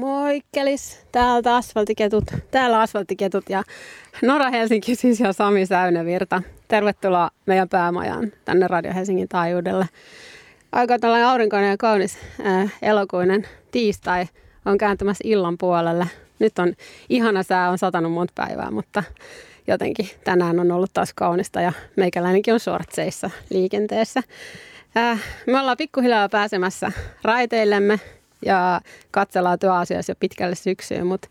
[0.00, 3.62] Moikkelis, täältä asfaltiketut, täällä asfaltiketut ja
[4.22, 6.42] Nora Helsinki siis ja Sami Säynävirta.
[6.68, 9.88] Tervetuloa meidän päämajaan tänne Radio Helsingin taajuudelle.
[10.72, 14.26] Aika tällainen aurinkoinen ja kaunis äh, elokuinen tiistai
[14.64, 16.06] on kääntymässä illan puolelle.
[16.38, 16.72] Nyt on
[17.08, 19.02] ihana sää, on satanut monta päivää, mutta
[19.66, 24.22] jotenkin tänään on ollut taas kaunista ja meikäläinenkin on shortseissa liikenteessä.
[24.96, 26.92] Äh, me ollaan pikkuhiljaa pääsemässä
[27.22, 28.00] raiteillemme
[28.46, 28.80] ja
[29.10, 31.28] katsellaan työasiassa jo pitkälle syksyyn, mutta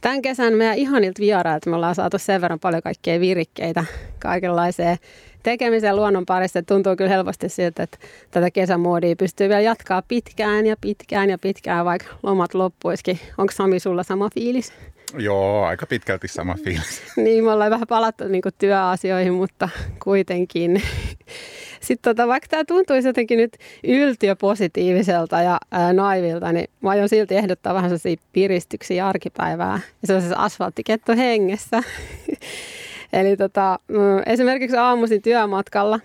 [0.00, 3.84] tämän kesän meidän ihanilta vierailta me ollaan saatu sen verran paljon kaikkea virikkeitä
[4.18, 4.98] kaikenlaiseen
[5.42, 6.62] tekemisen luonnon parissa.
[6.62, 7.98] Tuntuu kyllä helposti siltä, että
[8.30, 13.18] tätä kesämuodia pystyy vielä jatkaa pitkään ja pitkään ja pitkään, vaikka lomat loppuisikin.
[13.38, 14.72] Onko Sami sulla sama fiilis?
[15.18, 17.02] Joo, aika pitkälti sama fiilis.
[17.16, 19.68] niin, me ollaan vähän palattu niin työasioihin, mutta
[20.04, 20.82] kuitenkin.
[21.80, 27.36] Sitten tota, vaikka tämä tuntuisi jotenkin nyt yltiöpositiiviselta ja ää, naivilta, niin mä aion silti
[27.36, 31.82] ehdottaa vähän sellaisia piristyksiä arkipäivää ja sellaisessa asfalttiketto hengessä.
[33.12, 33.96] Eli tota, mm,
[34.26, 36.00] esimerkiksi aamuisin työmatkalla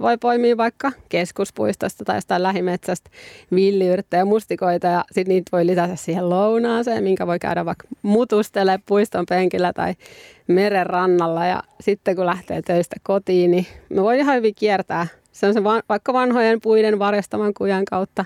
[0.00, 3.10] voi poimia vaikka keskuspuistosta tai jostain lähimetsästä
[3.54, 9.26] villiyrttejä mustikoita ja sitten niitä voi lisätä siihen lounaaseen, minkä voi käydä vaikka mutustele puiston
[9.28, 9.94] penkillä tai
[10.46, 11.46] meren rannalla.
[11.46, 15.06] Ja sitten kun lähtee töistä kotiin, niin me voi ihan hyvin kiertää.
[15.32, 18.24] Se on se va- vaikka vanhojen puiden varjostaman kujan kautta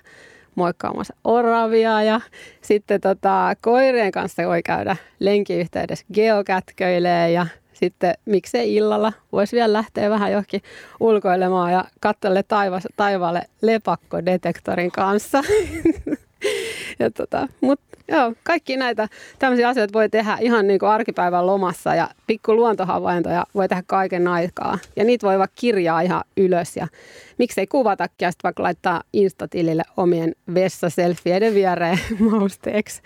[0.54, 2.20] moikkaamassa oravia ja
[2.60, 10.10] sitten tota, koirien kanssa voi käydä lenkiyhteydessä geokätköilee ja sitten miksei illalla voisi vielä lähteä
[10.10, 10.62] vähän johonkin
[11.00, 15.42] ulkoilemaan ja katselle taivas, taivaalle lepakkodetektorin kanssa.
[16.98, 21.94] ja tota, Mutta joo, kaikki näitä tämmöisiä asioita voi tehdä ihan niin kuin arkipäivän lomassa
[21.94, 24.78] ja pikku luontohavaintoja voi tehdä kaiken aikaa.
[24.96, 26.88] Ja niitä voi vaikka kirjaa ihan ylös ja
[27.38, 31.98] miksei kuvatakin ja sitten vaikka laittaa Instatilille omien vessaselfieiden viereen
[32.30, 33.02] mausteeksi.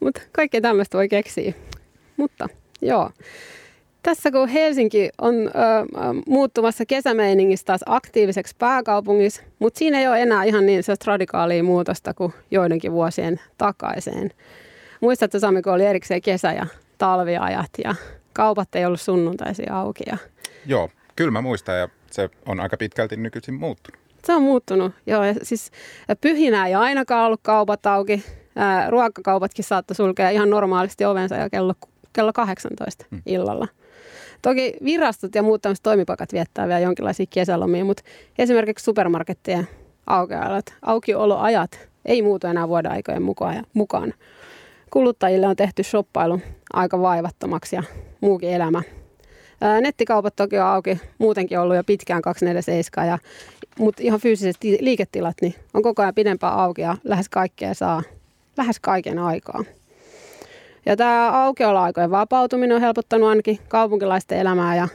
[0.00, 1.52] Mutta kaikkea tämmöistä voi keksiä.
[2.16, 2.48] Mutta
[2.82, 3.10] joo.
[4.04, 5.50] Tässä kun Helsinki on ö,
[6.26, 12.14] muuttumassa kesämeiningistä taas aktiiviseksi pääkaupungissa, mutta siinä ei ole enää ihan niin sellaista radikaalia muutosta
[12.14, 14.30] kuin joidenkin vuosien takaiseen.
[15.00, 16.66] Muistatko Sami, kun oli erikseen kesä- ja
[16.98, 17.94] talviajat ja
[18.32, 20.04] kaupat ei ollut sunnuntaisin auki?
[20.06, 20.16] Ja...
[20.66, 24.00] Joo, kyllä mä muistan ja se on aika pitkälti nykyisin muuttunut.
[24.24, 25.24] Se on muuttunut, joo.
[25.24, 25.70] Ja siis
[26.20, 28.24] pyhinä ei ainakaan ollut kaupat auki.
[28.88, 31.74] ruokakaupatkin saattoi sulkea ihan normaalisti ovensa jo kello,
[32.12, 33.22] kello 18 hmm.
[33.26, 33.68] illalla.
[34.44, 38.02] Toki virastot ja muut tämmöiset toimipakat viettää vielä jonkinlaisia kesälomia, mutta
[38.38, 39.68] esimerkiksi supermarkettien
[40.06, 43.22] aukealat, aukioloajat ei muutu enää vuoden aikojen
[43.74, 44.14] mukaan.
[44.90, 46.40] Kuluttajille on tehty shoppailu
[46.72, 47.82] aika vaivattomaksi ja
[48.20, 48.82] muukin elämä.
[49.80, 53.18] Nettikaupat toki on auki, muutenkin ollut jo pitkään 247, ja,
[53.78, 58.02] mutta ihan fyysisesti liiketilat niin on koko ajan pidempään auki ja lähes kaikkea saa
[58.56, 59.64] lähes kaiken aikaa.
[60.86, 64.88] Ja tämä aukioloaikojen vapautuminen on helpottanut ainakin kaupunkilaisten elämää ja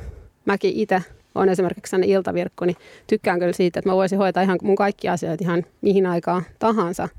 [0.45, 1.03] mäkin itse
[1.35, 2.77] on esimerkiksi sellainen iltavirkku, niin
[3.07, 7.09] tykkään kyllä siitä, että mä voisin hoitaa ihan mun kaikki asiat ihan mihin aikaan tahansa.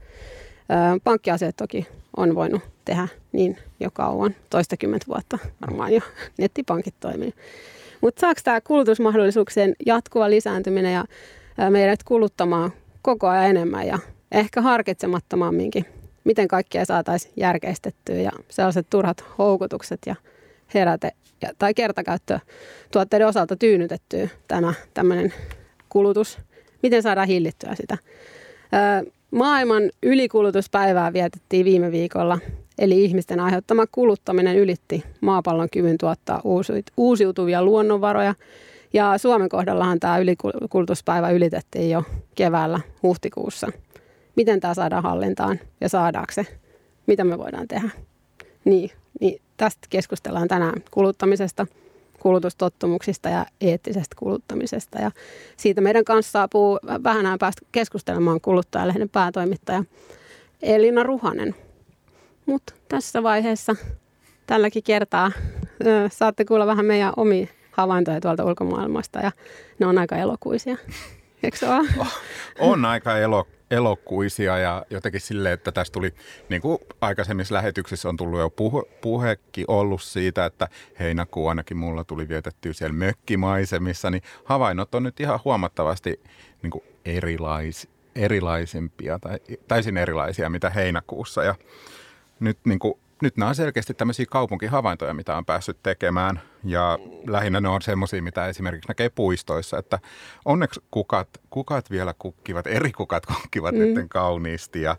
[1.04, 1.86] Pankkiasiat toki
[2.16, 6.00] on voinut tehdä niin jo kauan, toistakymmentä vuotta varmaan jo
[6.38, 7.34] nettipankit toimii.
[8.00, 11.04] Mutta saako tämä kulutusmahdollisuuksien jatkuva lisääntyminen ja
[11.70, 13.98] meidät kuluttamaan koko ajan enemmän ja
[14.32, 15.86] ehkä harkitsemattomamminkin
[16.24, 20.14] miten kaikkia saataisiin järkeistettyä ja sellaiset turhat houkutukset ja
[20.74, 21.12] heräte
[21.58, 22.40] tai kertakäyttö
[22.92, 25.32] tuotteiden osalta tyynytettyä tämä tämmöinen
[25.88, 26.38] kulutus.
[26.82, 27.98] Miten saadaan hillittyä sitä?
[29.30, 32.38] Maailman ylikulutuspäivää vietettiin viime viikolla,
[32.78, 36.42] eli ihmisten aiheuttama kuluttaminen ylitti maapallon kyvyn tuottaa
[36.96, 38.34] uusiutuvia luonnonvaroja.
[38.92, 42.02] Ja Suomen kohdallahan tämä ylikulutuspäivä ylitettiin jo
[42.34, 43.68] keväällä huhtikuussa–
[44.40, 46.46] miten tämä saadaan hallintaan ja saadaanko se,
[47.06, 47.90] mitä me voidaan tehdä.
[48.64, 48.90] Niin,
[49.20, 51.66] niin tästä keskustellaan tänään kuluttamisesta,
[52.20, 54.98] kulutustottumuksista ja eettisestä kuluttamisesta.
[54.98, 55.10] Ja
[55.56, 59.84] siitä meidän kanssa saapuu vähän päästä keskustelemaan kuluttajalehden päätoimittaja
[60.62, 61.54] Elina Ruhanen.
[62.46, 63.76] Mutta tässä vaiheessa
[64.46, 65.32] tälläkin kertaa
[66.10, 69.32] saatte kuulla vähän meidän omia havaintoja tuolta ulkomaailmasta ja
[69.78, 70.76] ne on aika elokuisia.
[71.42, 71.88] Eikö se ole?
[72.58, 76.14] On aika elokuisia elokuisia ja jotenkin silleen, että tässä tuli,
[76.48, 80.68] niin kuin aikaisemmissa lähetyksissä on tullut jo puhe, puhekin ollut siitä, että
[81.00, 86.20] heinäkuu ainakin mulla tuli vietettyä siellä mökkimaisemissa, niin havainnot on nyt ihan huomattavasti
[86.62, 89.38] niin kuin erilais, erilaisempia tai
[89.68, 91.44] täysin erilaisia mitä heinäkuussa.
[91.44, 91.54] Ja
[92.40, 97.60] nyt niin kuin nyt nämä on selkeästi tämmöisiä kaupunkihavaintoja, mitä on päässyt tekemään ja lähinnä
[97.60, 99.98] ne on semmoisia, mitä esimerkiksi näkee puistoissa, että
[100.44, 103.80] onneksi kukat, kukat vielä kukkivat, eri kukat kukkivat mm.
[103.80, 104.96] nyt kauniisti ja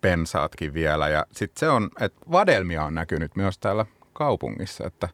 [0.00, 1.08] pensaatkin vielä.
[1.08, 5.08] Ja sitten se on, että vadelmia on näkynyt myös täällä kaupungissa, että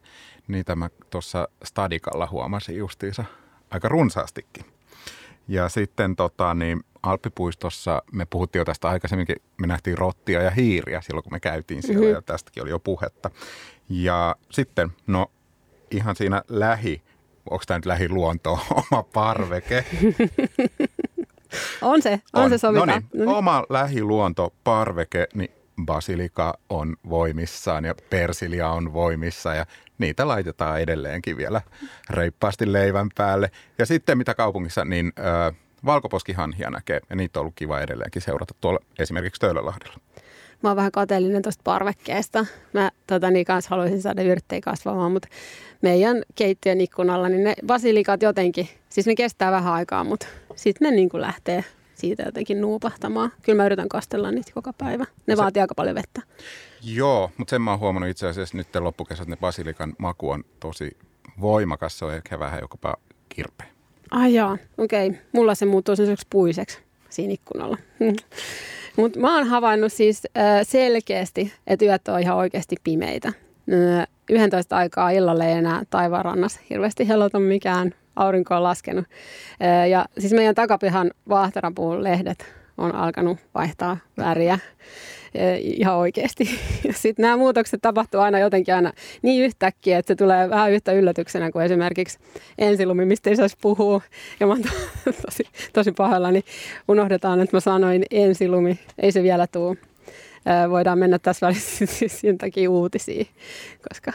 [0.48, 3.24] niitä mä tuossa stadikalla huomasin justiinsa
[3.70, 4.64] aika runsaastikin.
[5.48, 11.00] Ja sitten tota, niin Alppipuistossa me puhuttiin jo tästä aikaisemminkin, me nähtiin rottia ja hiiriä
[11.00, 12.14] silloin kun me käytiin siellä mm-hmm.
[12.14, 13.30] ja tästäkin oli jo puhetta.
[13.88, 15.30] Ja sitten, no
[15.90, 17.02] ihan siinä lähi,
[17.50, 18.52] onko tämä nyt lähiluonto,
[18.92, 19.84] oma parveke?
[21.82, 22.50] on se, on, on.
[22.50, 22.88] se sovitaan.
[22.88, 25.50] No niin, oma lähiluonto, parveke, niin
[25.84, 29.66] basilika on voimissaan ja persilia on voimissa ja
[29.98, 31.60] niitä laitetaan edelleenkin vielä
[32.10, 33.50] reippaasti leivän päälle.
[33.78, 35.52] Ja sitten mitä kaupungissa, niin ö,
[35.84, 39.96] valkoposkihanhia näkee ja niitä on ollut kiva edelleenkin seurata tuolla esimerkiksi Töölölahdella.
[40.62, 42.46] Mä oon vähän kateellinen tuosta parvekkeesta.
[42.72, 45.28] Mä tota, niin kanssa haluaisin saada yrttejä kasvamaan, mutta
[45.82, 50.26] meidän keittiön ikkunalla, niin ne basilikat jotenkin, siis ne kestää vähän aikaa, mutta
[50.56, 51.64] sitten ne niin kuin lähtee
[51.94, 53.32] siitä jotenkin nuupahtamaan.
[53.42, 55.04] Kyllä mä yritän kastella niitä joka päivä.
[55.26, 56.22] Ne se, vaatii aika paljon vettä.
[56.82, 60.96] Joo, mutta sen mä oon huomannut itse asiassa nyt loppukesät, ne basilikan maku on tosi
[61.40, 61.98] voimakas.
[61.98, 62.96] Se on ehkä vähän jopa
[63.28, 63.66] kirpeä.
[64.12, 65.06] Ai jaa, okei.
[65.06, 65.20] Okay.
[65.32, 66.78] Mulla se muuttuu sellaiseksi puiseksi
[67.08, 67.78] siinä ikkunalla.
[68.96, 73.32] Mutta mä oon havainnut siis äh, selkeästi, että yöt on ihan oikeasti pimeitä.
[74.30, 77.94] 11 aikaa illalle ei enää taivaanrannassa hirveästi helota mikään.
[78.16, 79.04] Aurinko on laskenut.
[79.90, 82.46] Ja siis meidän takapihan vaahterapuun lehdet
[82.78, 84.58] on alkanut vaihtaa väriä
[85.60, 86.44] ihan oikeasti.
[86.90, 88.92] Sitten nämä muutokset tapahtuu aina jotenkin aina
[89.22, 92.18] niin yhtäkkiä, että se tulee vähän yhtä yllätyksenä kuin esimerkiksi
[92.58, 94.00] ensilumi, mistä ei saisi puhua.
[94.40, 94.62] Ja mä oon
[95.26, 95.92] tosi, tosi
[96.32, 96.44] niin
[96.88, 98.78] Unohdetaan, että mä sanoin ensilumi.
[98.98, 99.76] Ei se vielä tule.
[100.70, 101.86] Voidaan mennä tässä välissä
[102.20, 103.26] sen takia uutisiin,
[103.88, 104.12] koska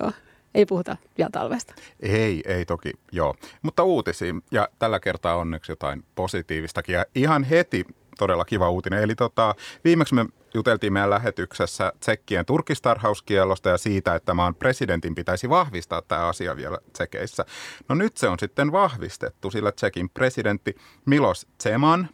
[0.00, 0.12] joo,
[0.54, 1.74] ei puhuta vielä talvesta.
[2.00, 3.34] Ei, ei toki, joo.
[3.62, 6.92] Mutta uutisiin, ja tällä kertaa onneksi jotain positiivistakin.
[6.92, 7.84] Ja ihan heti
[8.18, 9.02] todella kiva uutinen.
[9.02, 9.54] Eli tota,
[9.84, 16.26] viimeksi me juteltiin meidän lähetyksessä tsekkien turkistarhauskielosta ja siitä, että maan presidentin pitäisi vahvistaa tämä
[16.26, 17.44] asia vielä tsekeissä.
[17.88, 20.76] No nyt se on sitten vahvistettu, sillä tsekin presidentti
[21.06, 22.08] Milos Zeman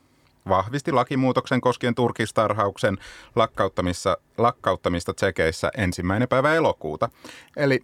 [0.49, 2.99] vahvisti lakimuutoksen koskien turkistarhauksen
[3.37, 7.09] lakkauttamista, lakkauttamista tsekeissä ensimmäinen päivä elokuuta.
[7.56, 7.81] Eli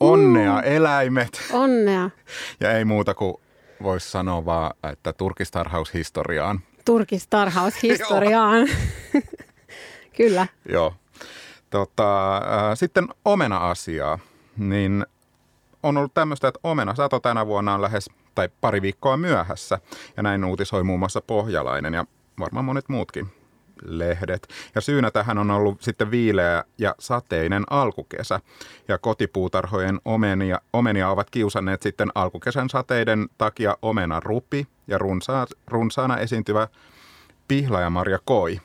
[0.00, 0.62] onnea mm.
[0.64, 1.42] eläimet.
[1.52, 2.10] Onnea.
[2.60, 3.34] Ja ei muuta kuin
[3.82, 6.60] voisi sanoa vaan, että turkistarhaushistoriaan.
[6.90, 8.68] Turkistarhaushistoriaan.
[10.16, 10.46] Kyllä.
[10.68, 10.94] Joo.
[11.70, 12.42] Tota, äh,
[12.74, 14.18] sitten omena-asiaa.
[14.56, 15.06] Niin
[15.82, 19.78] on ollut tämmöistä, että omena sato tänä vuonna on lähes tai pari viikkoa myöhässä.
[20.16, 22.04] Ja näin uutisoi muun muassa Pohjalainen ja
[22.40, 23.26] varmaan monet muutkin
[23.84, 24.48] lehdet.
[24.74, 28.40] Ja syynä tähän on ollut sitten viileä ja sateinen alkukesä.
[28.88, 36.16] Ja kotipuutarhojen omenia, omenia ovat kiusanneet sitten alkukesän sateiden takia omena rupi ja runsa, runsaana
[36.16, 36.68] esiintyvä
[37.48, 38.60] pihlajamarja koi.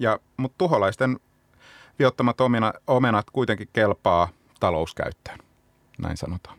[0.00, 1.20] Ja, mutta tuholaisten
[1.98, 4.28] viottamat omena, omenat kuitenkin kelpaa
[4.60, 5.38] talouskäyttöön,
[5.98, 6.58] näin sanotaan.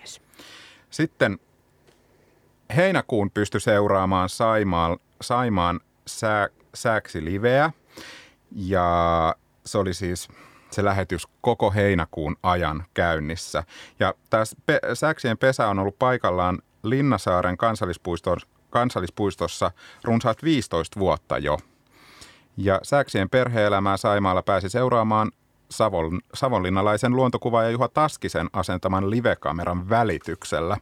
[0.00, 0.20] Yes.
[0.90, 1.38] Sitten
[2.76, 7.70] heinäkuun pysty seuraamaan Saimaan, Saimaan sää, sääksi liveä
[8.56, 9.34] ja
[9.66, 10.28] se oli siis
[10.70, 13.64] se lähetys koko heinäkuun ajan käynnissä.
[14.00, 19.70] Ja tämä pe- Säksien pesä on ollut paikallaan Linnasaaren kansallispuistossa, kansallispuistossa
[20.04, 21.58] runsaat 15 vuotta jo.
[22.56, 25.30] Ja Säksien perheelämää Saimaalla pääsi seuraamaan
[25.70, 30.76] Savon, savonlinnalaisen luontokuvaaja Juha Taskisen asentaman livekameran välityksellä.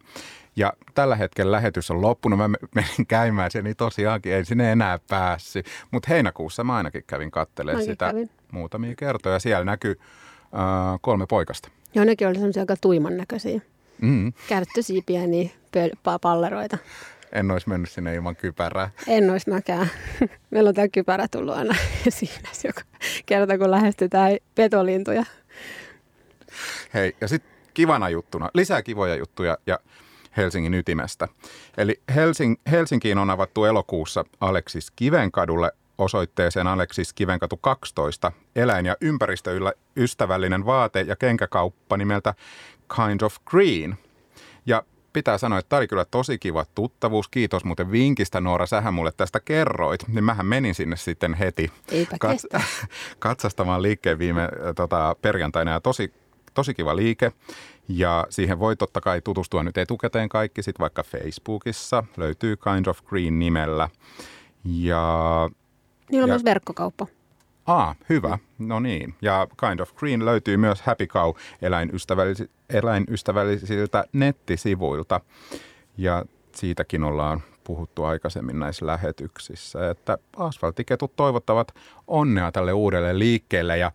[0.57, 2.39] Ja tällä hetkellä lähetys on loppunut.
[2.39, 5.67] Mä menin käymään sen, niin tosiaankin ei sinne enää päässyt.
[5.91, 8.31] Mutta heinäkuussa mä ainakin kävin katselemaan sitä kävin.
[8.53, 9.39] muutamia kertoja.
[9.39, 11.69] Siellä näkyy äh, kolme poikasta.
[11.95, 13.61] Joo, nekin oli sellaisia aika tuiman näköisiä.
[14.01, 14.33] Mm.
[14.49, 16.79] Kärttösiipiä, niin pöl- palleroita.
[17.33, 18.91] En olisi mennyt sinne ilman kypärää.
[19.07, 19.91] En olisi mäkään.
[20.51, 21.75] Meillä on tämä kypärä tullut aina
[22.09, 22.81] siinä joka
[23.27, 25.25] kerta, kun lähestytään petolintuja.
[26.95, 29.79] Hei, ja sitten kivana juttuna, lisää kivoja juttuja ja
[30.37, 31.29] Helsingin ytimestä.
[31.77, 40.67] Eli Helsing, Helsinkiin on avattu elokuussa Aleksis Kivenkadulle osoitteeseen Aleksis Kivenkatu 12 eläin- ja ympäristöystävällinen
[40.67, 42.35] vaate- ja kenkäkauppa nimeltä
[42.97, 43.99] Kind of Green.
[44.67, 47.29] Ja pitää sanoa, että tämä oli kyllä tosi kiva tuttavuus.
[47.29, 50.09] Kiitos muuten vinkistä Noora, sähän mulle tästä kerroit.
[50.09, 51.73] Niin mähän menin sinne sitten heti
[52.25, 52.63] kat-
[53.19, 56.13] katsastamaan liikkeen viime tota, perjantaina ja tosi,
[56.55, 57.33] tosi kiva liike.
[57.89, 63.03] Ja siihen voi totta kai tutustua nyt etukäteen kaikki, sitten vaikka Facebookissa löytyy Kind of
[63.05, 63.89] Green nimellä.
[64.65, 65.51] Ja,
[66.11, 67.07] Niillä on ja, myös verkkokauppa.
[67.67, 68.39] Ah, hyvä.
[68.59, 69.15] No niin.
[69.23, 75.21] Ja Kind of Green löytyy myös Happy Cow eläinystävällisiltä, eläinystävällisiltä nettisivuilta.
[75.97, 76.25] Ja
[76.55, 81.75] siitäkin ollaan puhuttu aikaisemmin näissä lähetyksissä, että asfalttiketut toivottavat
[82.07, 83.93] onnea tälle uudelle liikkeelle ja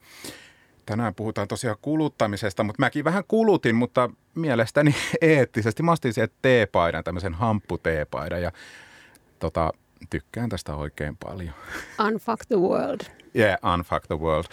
[0.88, 5.84] tänään puhutaan tosiaan kuluttamisesta, mutta mäkin vähän kulutin, mutta mielestäni eettisesti.
[5.84, 8.52] Mä ostin sieltä teepaidan, tämmöisen hampputeepaidan ja
[9.40, 9.74] tota,
[10.10, 11.54] tykkään tästä oikein paljon.
[12.08, 13.02] Unfuck the world.
[13.36, 14.46] Yeah, unfuck the world.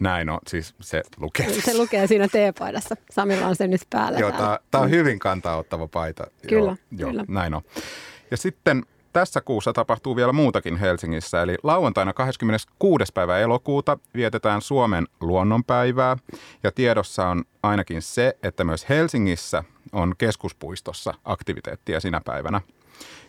[0.00, 1.60] Näin on, siis se lukee.
[1.60, 2.96] Se lukee siinä teepaidassa.
[3.10, 4.18] Samilla on se nyt päällä.
[4.18, 4.32] Joo,
[4.70, 6.26] tämä on hyvin kantauttava paita.
[6.48, 7.12] Kyllä, joo, kyllä.
[7.12, 7.62] Joo, näin on.
[8.30, 13.12] Ja sitten tässä kuussa tapahtuu vielä muutakin Helsingissä, eli lauantaina 26.
[13.14, 16.16] päivä elokuuta vietetään Suomen luonnonpäivää,
[16.62, 22.60] ja tiedossa on ainakin se, että myös Helsingissä on keskuspuistossa aktiviteettia sinä päivänä.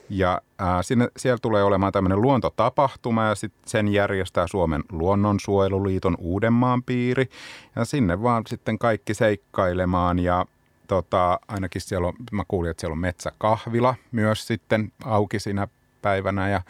[0.10, 6.84] Ja ää, sinne, siellä tulee olemaan tämmöinen luontotapahtuma ja sit sen järjestää Suomen luonnonsuojeluliiton Uudenmaan
[6.84, 7.30] piiri.
[7.76, 10.46] Ja sinne vaan sitten kaikki seikkailemaan ja
[10.92, 15.68] tota, ainakin siellä on, mä kuulin, että siellä on metsäkahvila myös sitten auki siinä
[16.02, 16.62] päivänä ja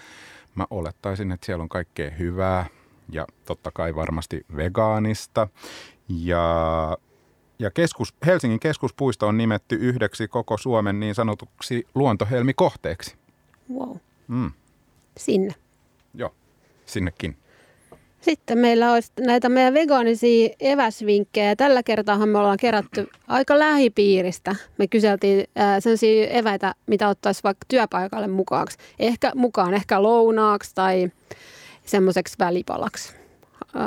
[0.55, 2.65] mä olettaisin, että siellä on kaikkea hyvää
[3.09, 5.47] ja totta kai varmasti vegaanista.
[6.09, 6.97] Ja,
[7.59, 13.15] ja keskus, Helsingin keskuspuisto on nimetty yhdeksi koko Suomen niin sanotuksi luontohelmikohteeksi.
[13.73, 13.97] Wow.
[14.27, 14.51] Mm,
[15.17, 15.55] Sinne.
[16.13, 16.35] joo,
[16.85, 17.37] sinnekin.
[18.21, 21.55] Sitten meillä olisi näitä meidän vegaanisia eväsvinkkejä.
[21.55, 24.55] Tällä kertaa me ollaan kerätty aika lähipiiristä.
[24.77, 25.47] Me kyseltiin
[25.79, 28.67] sellaisia eväitä, mitä ottaisi vaikka työpaikalle mukaan.
[28.99, 31.11] Ehkä mukaan, ehkä lounaaksi tai
[31.85, 33.13] semmoiseksi välipalaksi.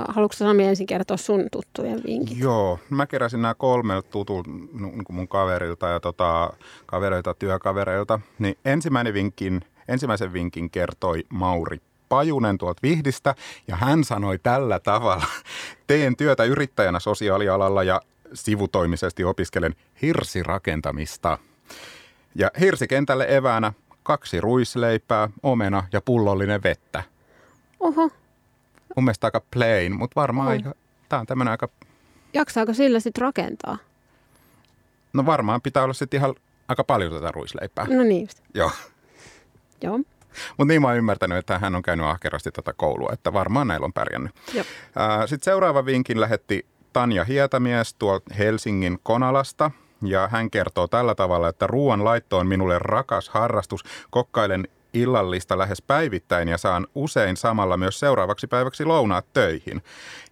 [0.08, 2.38] Haluatko Sami ensin kertoa sun tuttujen vinkit?
[2.38, 6.52] Joo, mä keräsin nämä kolme tutulta niin mun kaverilta ja tota,
[6.86, 8.20] kavereilta, työkavereilta.
[8.38, 11.78] Niin ensimmäinen vinkin, ensimmäisen vinkin kertoi Mauri
[12.14, 13.35] Pajunen tuolta Vihdistä
[13.68, 15.26] ja hän sanoi tällä tavalla.
[15.87, 18.00] Teen työtä yrittäjänä sosiaalialalla ja
[18.35, 21.38] sivutoimisesti opiskelen hirsirakentamista.
[22.35, 27.02] Ja hirsikentälle eväänä kaksi ruisleipää, omena ja pullollinen vettä.
[27.80, 28.11] Oho,
[28.97, 30.75] Mun mielestä aika plain, mutta varmaan ihan,
[31.09, 31.68] tää on tämmöinen aika,
[32.33, 33.78] jaksaako sillä sitten rakentaa?
[35.12, 36.35] no varmaan pitää olla sitten ihan
[36.68, 37.87] aika paljon tätä ruisleipää.
[37.90, 38.38] No niin just.
[38.54, 38.71] Joo.
[39.83, 40.00] Joo.
[40.58, 43.84] Mutta niin mä oon ymmärtänyt, että hän on käynyt ahkerasti tätä koulua, että varmaan näillä
[43.84, 44.32] on pärjännyt.
[45.26, 49.70] Sitten seuraava vinkin lähetti Tanja Hietamies tuolta Helsingin Konalasta.
[50.02, 53.84] Ja hän kertoo tällä tavalla, että ruoan laitto on minulle rakas harrastus.
[54.10, 59.82] Kokkailen illallista lähes päivittäin ja saan usein samalla myös seuraavaksi päiväksi lounaat töihin.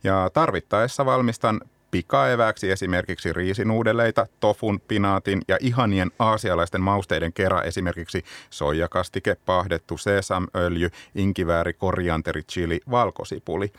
[0.04, 1.60] Ja tarvittaessa valmistan
[1.92, 11.72] pikaevääksi esimerkiksi riisinuudeleita, tofun, pinaatin ja ihanien aasialaisten mausteiden kera esimerkiksi soijakastike, pahdettu sesamöljy, inkivääri,
[11.72, 13.72] korianteri, chili, valkosipuli.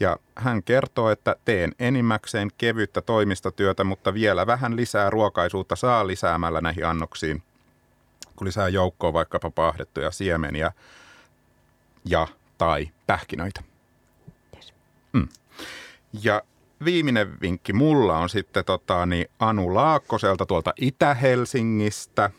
[0.00, 6.60] Ja hän kertoo, että teen enimmäkseen kevyttä toimistotyötä, mutta vielä vähän lisää ruokaisuutta saa lisäämällä
[6.60, 7.42] näihin annoksiin,
[8.36, 10.72] kun lisää joukkoon vaikkapa pahdettuja siemeniä
[12.04, 12.26] ja
[12.58, 13.62] tai pähkinöitä.
[15.12, 15.28] Mm.
[16.22, 16.42] Ja
[16.84, 22.30] viimeinen vinkki mulla on sitten tota, niin Anu Laakkoselta tuolta Itä-Helsingistä.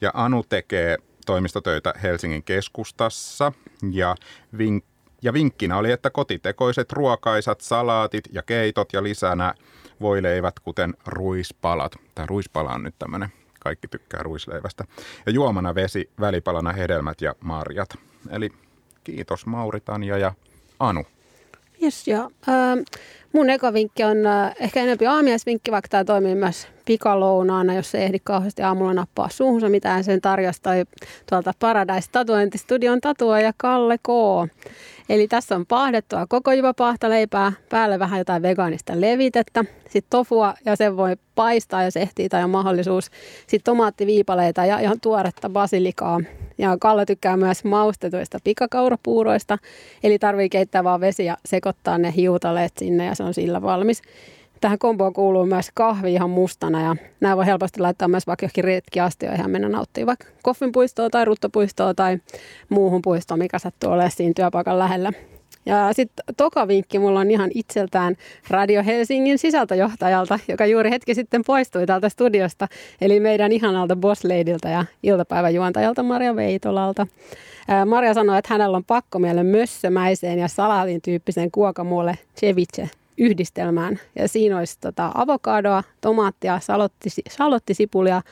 [0.00, 3.52] Ja Anu tekee toimistotöitä Helsingin keskustassa.
[3.90, 4.14] Ja,
[4.54, 4.86] vink-
[5.22, 9.54] ja vinkkinä oli, että kotitekoiset ruokaisat, salaatit ja keitot ja lisänä
[10.00, 11.96] voileivät, kuten ruispalat.
[12.14, 13.28] Tämä ruispala on nyt tämmöinen,
[13.60, 14.84] kaikki tykkää ruisleivästä.
[15.26, 17.88] Ja juomana vesi, välipalana hedelmät ja marjat.
[18.30, 18.50] Eli
[19.04, 20.32] kiitos Mauri, Tanja ja
[20.80, 21.04] Anu.
[21.82, 22.30] Yes, joo.
[22.48, 22.80] Ähm,
[23.32, 28.02] mun eka vinkki on äh, ehkä enemmän aamiaisvinkki, vaikka tämä toimii myös pikalounaana, jos ei
[28.02, 30.84] ehdi kauheasti aamulla nappaa suuhunsa mitään sen tarjosta toi
[31.28, 34.08] tuolta Paradise Tatuointistudion tatuoja Kalle K.
[35.08, 40.96] Eli tässä on pahdettua koko pahtaleipää, päälle vähän jotain vegaanista levitettä, sitten tofua ja sen
[40.96, 43.04] voi paistaa, jos ehtii tai on mahdollisuus.
[43.46, 46.20] Sitten tomaattiviipaleita ja ihan tuoretta basilikaa.
[46.58, 49.58] Ja Kalle tykkää myös maustetuista pikakaurapuuroista,
[50.02, 54.02] eli tarvii keittää vaan vesi ja sekoittaa ne hiutaleet sinne ja se on sillä valmis.
[54.60, 58.64] Tähän komboon kuuluu myös kahvi ihan mustana ja nämä voi helposti laittaa myös vaikka johonkin
[58.64, 62.18] retkiastioihin ja mennä nauttimaan vaikka koffinpuistoa tai ruttopuistoa tai
[62.68, 65.12] muuhun puistoon, mikä sattuu olemaan siinä työpaikan lähellä.
[65.66, 68.16] Ja sitten toka vinkki mulla on ihan itseltään
[68.50, 72.68] Radio Helsingin sisältöjohtajalta, joka juuri hetki sitten poistui täältä studiosta,
[73.00, 77.06] eli meidän ihanalta Boss Ladyltä ja iltapäiväjuontajalta Maria Veitolalta.
[77.86, 84.00] Maria sanoi, että hänellä on pakko mielen mössömäiseen ja salaatin tyyppiseen kuokamuolle ceviche yhdistelmään.
[84.16, 88.22] Ja siinä olisi tota avokadoa, tomaattia, salottisi, salottisipulia,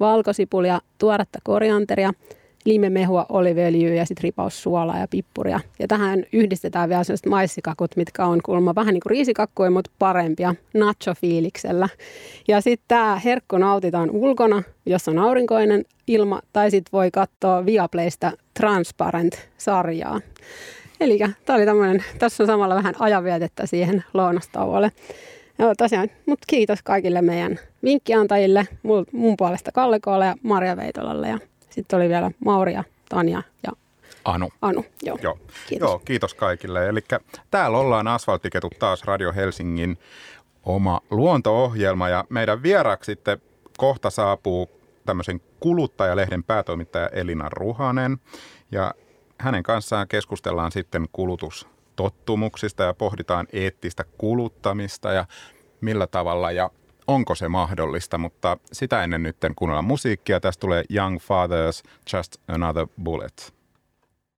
[0.00, 2.12] valkosipulia, tuoretta korianteria
[2.64, 5.60] limemehua, oliviöljyä ja sitten ripaus suolaa ja pippuria.
[5.78, 10.54] Ja tähän yhdistetään vielä sellaiset maissikakut, mitkä on kuulemma vähän niin kuin riisikakkuja, mutta parempia
[10.74, 11.88] nacho-fiiliksellä.
[12.48, 18.32] Ja sitten tämä herkku nautitaan ulkona, jos on aurinkoinen ilma, tai sitten voi katsoa Viaplaysta
[18.60, 20.20] Transparent-sarjaa.
[21.00, 24.92] Eli tämä oli tämmöinen, tässä on samalla vähän ajanvietettä siihen lounastauolle.
[25.58, 31.28] Joo, tosiaan, mutta kiitos kaikille meidän vinkkiantajille, mun, mun puolesta Kalle Koolle ja Maria Veitolalle
[31.28, 31.38] ja
[31.70, 33.72] sitten oli vielä Mauria, Tanja ja
[34.24, 34.48] Anu.
[34.62, 35.18] Anu, joo.
[35.22, 36.88] Joo, kiitos, joo, kiitos kaikille.
[36.88, 37.00] Eli
[37.50, 39.98] täällä ollaan Asfalttiketut taas Radio Helsingin
[40.62, 43.38] oma luonto-ohjelma ja meidän vieraaksi sitten
[43.78, 44.70] kohta saapuu
[45.06, 48.18] tämmöisen kuluttajalehden päätoimittaja Elina Ruhanen
[48.72, 48.94] ja
[49.44, 55.26] hänen kanssaan keskustellaan sitten kulutustottumuksista ja pohditaan eettistä kuluttamista ja
[55.80, 56.70] millä tavalla ja
[57.06, 60.40] onko se mahdollista, mutta sitä ennen nyt kuunnellaan musiikkia.
[60.40, 61.82] Tästä tulee Young Fathers,
[62.12, 63.54] Just Another Bullet.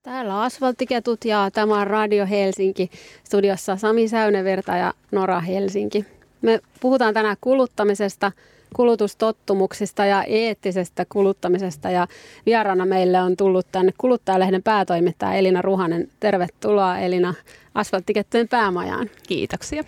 [0.02, 2.90] Täällä on Asfalttiketut ja tämä on Radio Helsinki.
[3.24, 6.04] Studiossa Sami Säynevirta ja Nora Helsinki.
[6.42, 8.32] Me puhutaan tänään kuluttamisesta,
[8.76, 11.90] kulutustottumuksista ja eettisestä kuluttamisesta.
[11.90, 12.06] Ja
[12.46, 16.08] vieraana meille on tullut tänne kuluttajalehden päätoimittaja Elina Ruhanen.
[16.20, 17.34] Tervetuloa Elina
[17.74, 19.10] Asfalttikettujen päämajaan.
[19.28, 19.84] Kiitoksia.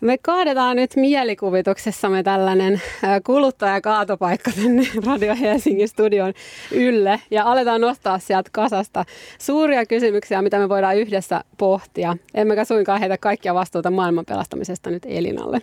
[0.00, 2.82] Me kaadetaan nyt mielikuvituksessamme tällainen
[3.26, 6.34] kuluttajakaatopaikka tänne Radio Helsingin studion
[6.72, 9.04] ylle ja aletaan nostaa sieltä kasasta
[9.38, 12.16] suuria kysymyksiä, mitä me voidaan yhdessä pohtia.
[12.34, 15.62] Emmekä suinkaan heitä kaikkia vastuuta maailman pelastamisesta nyt Elinalle.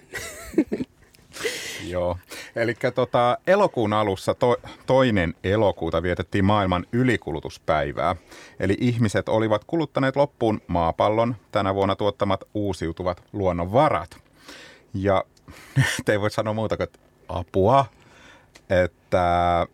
[1.87, 2.17] Joo,
[2.55, 8.15] eli tota, elokuun alussa to, toinen elokuuta vietettiin maailman ylikulutuspäivää.
[8.59, 11.35] Eli ihmiset olivat kuluttaneet loppuun maapallon.
[11.51, 14.17] Tänä vuonna tuottamat uusiutuvat luonnonvarat–
[14.93, 15.23] ja
[16.05, 16.89] te ei voi sanoa muuta kuin
[17.29, 17.85] apua,
[18.69, 19.67] että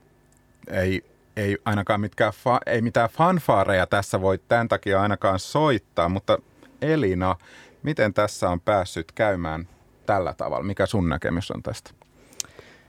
[0.72, 1.06] ei,
[1.36, 6.38] ei ainakaan mitkään fa, ei mitään fanfaareja tässä voi tämän takia ainakaan soittaa, mutta
[6.82, 7.36] Elina,
[7.84, 9.68] miten tässä on päässyt käymään
[10.06, 10.64] tällä tavalla?
[10.64, 11.92] Mikä sun näkemys on tästä?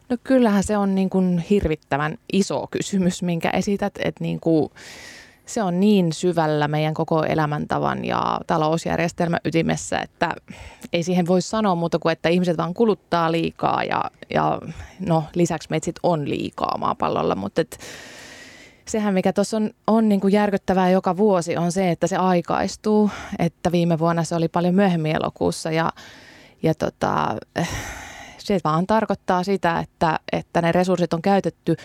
[0.09, 4.71] No kyllähän se on niin kuin hirvittävän iso kysymys, minkä esität, että niin kuin
[5.47, 10.35] se on niin syvällä meidän koko elämäntavan ja talousjärjestelmän ytimessä, että
[10.93, 14.05] ei siihen voi sanoa muuta kuin, että ihmiset vaan kuluttaa liikaa ja,
[14.35, 14.61] ja
[15.07, 17.79] no lisäksi meitä sit on liikaa maapallolla, mutta et,
[18.89, 23.11] sehän mikä tuossa on, on niin kuin järkyttävää joka vuosi on se, että se aikaistuu,
[23.39, 25.93] että viime vuonna se oli paljon myöhemmin elokuussa ja,
[26.63, 27.37] ja tota,
[28.39, 31.77] se vaan tarkoittaa sitä, että, että ne resurssit on käytetty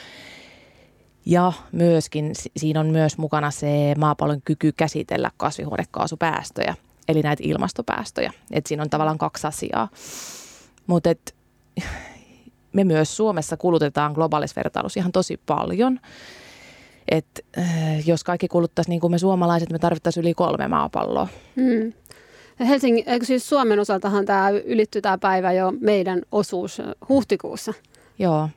[1.25, 6.75] ja myöskin siinä on myös mukana se maapallon kyky käsitellä kasvihuonekaasupäästöjä,
[7.07, 8.33] eli näitä ilmastopäästöjä.
[8.51, 9.89] Et siinä on tavallaan kaksi asiaa.
[10.87, 11.09] Mutta
[12.73, 15.99] me myös Suomessa kulutetaan globaalissa vertailussa ihan tosi paljon.
[17.11, 17.25] Et,
[17.57, 21.27] äh, jos kaikki kuluttaisi niin kuin me suomalaiset, me tarvittaisiin yli kolme maapalloa.
[21.55, 21.93] Hmm.
[22.59, 27.73] Helsingin, eikö siis Suomen osaltahan tämä ylittyy tämä päivä jo meidän osuus huhtikuussa?
[28.19, 28.49] Joo,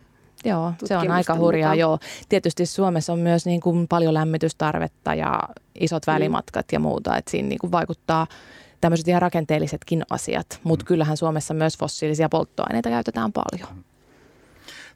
[0.45, 1.69] Joo, se on aika hurjaa.
[1.69, 1.79] Mukaan.
[1.79, 1.99] Joo.
[2.29, 5.41] Tietysti Suomessa on myös niin kuin paljon lämmitystarvetta ja
[5.81, 6.13] isot mm.
[6.13, 8.27] välimatkat ja muuta, että siinä niin kuin vaikuttaa
[8.81, 10.87] tämmöiset ihan rakenteellisetkin asiat, mutta mm.
[10.87, 13.77] kyllähän Suomessa myös fossiilisia polttoaineita käytetään paljon.
[13.77, 13.85] Mm.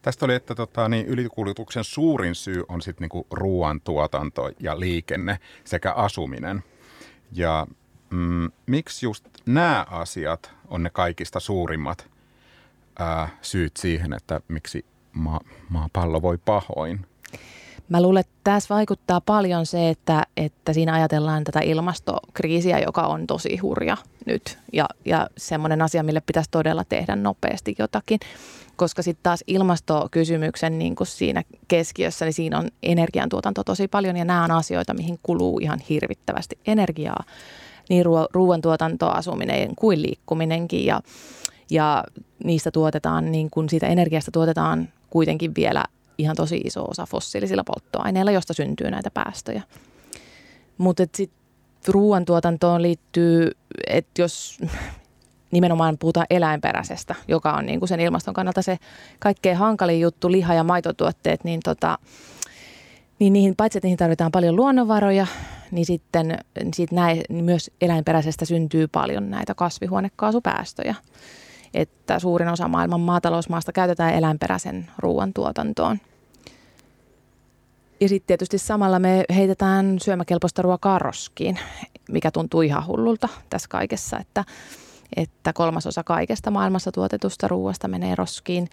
[0.03, 5.93] Tästä oli, että tota, niin ylikulutuksen suurin syy on sitten niinku ruoantuotanto ja liikenne sekä
[5.93, 6.63] asuminen.
[7.33, 7.67] Ja
[8.11, 12.11] mm, miksi just nämä asiat on ne kaikista suurimmat
[12.99, 17.07] ää, syyt siihen, että miksi ma- maapallo voi pahoin?
[17.88, 23.27] Mä luulen, että tässä vaikuttaa paljon se, että, että siinä ajatellaan tätä ilmastokriisiä, joka on
[23.27, 24.59] tosi hurja nyt.
[24.73, 28.21] Ja, ja semmoinen asia, mille pitäisi todella tehdä nopeasti jotakin.
[28.77, 34.16] Koska sitten taas ilmastokysymyksen niin kuin siinä keskiössä, niin siinä on energiantuotanto tosi paljon.
[34.16, 37.25] Ja nämä on asioita, mihin kuluu ihan hirvittävästi energiaa.
[37.88, 40.87] Niin ruoantuotanto, asuminen kuin liikkuminenkin.
[40.87, 41.01] Ja,
[41.70, 42.05] ja
[42.44, 45.85] niistä tuotetaan, niin kuin siitä energiasta tuotetaan kuitenkin vielä
[46.18, 49.62] ihan tosi iso osa fossiilisilla polttoaineilla, josta syntyy näitä päästöjä.
[50.79, 51.38] Mutta sitten
[51.88, 53.51] ruoantuotantoon liittyy,
[53.87, 54.59] että jos
[55.51, 58.79] nimenomaan puhutaan eläinperäisestä, joka on niin kuin sen ilmaston kannalta se
[59.18, 61.98] kaikkein hankalin juttu, liha- ja maitotuotteet, niin, tota,
[63.18, 65.27] niin niihin, paitsi että niihin tarvitaan paljon luonnonvaroja,
[65.71, 66.39] niin sitten
[66.75, 70.95] siitä näin, niin myös eläinperäisestä syntyy paljon näitä kasvihuonekaasupäästöjä
[71.75, 75.99] että suurin osa maailman maatalousmaasta käytetään eläinperäisen ruoantuotantoon.
[78.01, 81.59] Ja sitten tietysti samalla me heitetään syömäkelpoista ruokaa roskiin,
[82.09, 84.45] mikä tuntuu ihan hullulta tässä kaikessa, että,
[85.17, 88.69] että kolmasosa kaikesta maailmassa tuotetusta ruoasta menee roskiin.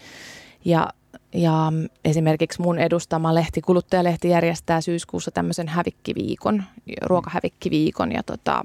[0.64, 0.88] Ja
[1.34, 1.72] ja
[2.04, 6.64] esimerkiksi mun edustama lehti, kuluttajalehti järjestää syyskuussa tämmöisen hävikkiviikon,
[7.02, 8.64] ruokahävikkiviikon ja tota,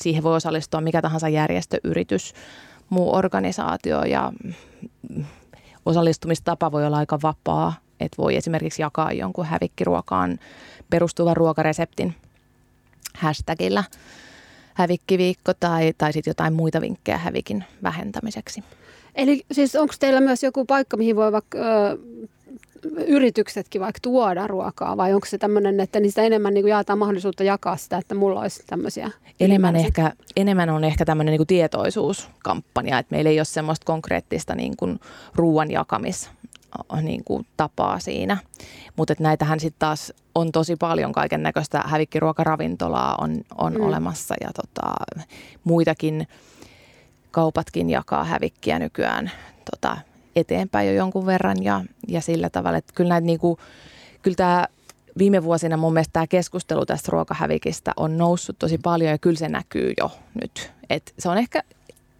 [0.00, 2.34] siihen voi osallistua mikä tahansa järjestö, yritys,
[2.90, 4.32] muu organisaatio ja
[5.86, 10.38] osallistumistapa voi olla aika vapaa, että voi esimerkiksi jakaa jonkun hävikkiruokaan
[10.90, 12.14] perustuvan ruokareseptin
[13.16, 13.84] hashtagillä
[14.74, 18.64] hävikkiviikko tai, tai sitten jotain muita vinkkejä hävikin vähentämiseksi.
[19.18, 21.98] Eli siis onko teillä myös joku paikka, mihin voi vaikka ö,
[23.06, 27.76] yrityksetkin vaikka tuoda ruokaa vai onko se tämmöinen, että niistä enemmän niin jaetaan mahdollisuutta jakaa
[27.76, 29.10] sitä, että mulla olisi tämmöisiä?
[29.40, 34.76] Enemmän, ehkä, enemmän on ehkä tämmöinen niin tietoisuuskampanja, että meillä ei ole semmoista konkreettista niin
[34.76, 35.00] kuin
[35.34, 36.30] ruoan jakamis
[37.02, 38.36] niin kuin tapaa siinä.
[38.96, 43.80] Mutta näitähän sitten taas on tosi paljon kaiken näköistä hävikkiruokaravintolaa on, on mm.
[43.80, 44.92] olemassa ja tota,
[45.64, 46.26] muitakin
[47.38, 49.30] kaupatkin jakaa hävikkiä nykyään
[49.70, 49.96] tota,
[50.36, 53.58] eteenpäin jo jonkun verran ja, ja sillä tavalla, että kyllä näitä niin kuin,
[54.22, 54.66] kyllä tämä
[55.18, 59.48] viime vuosina mun mielestä tämä keskustelu tästä ruokahävikistä on noussut tosi paljon ja kyllä se
[59.48, 60.72] näkyy jo nyt.
[60.90, 61.62] Et se on ehkä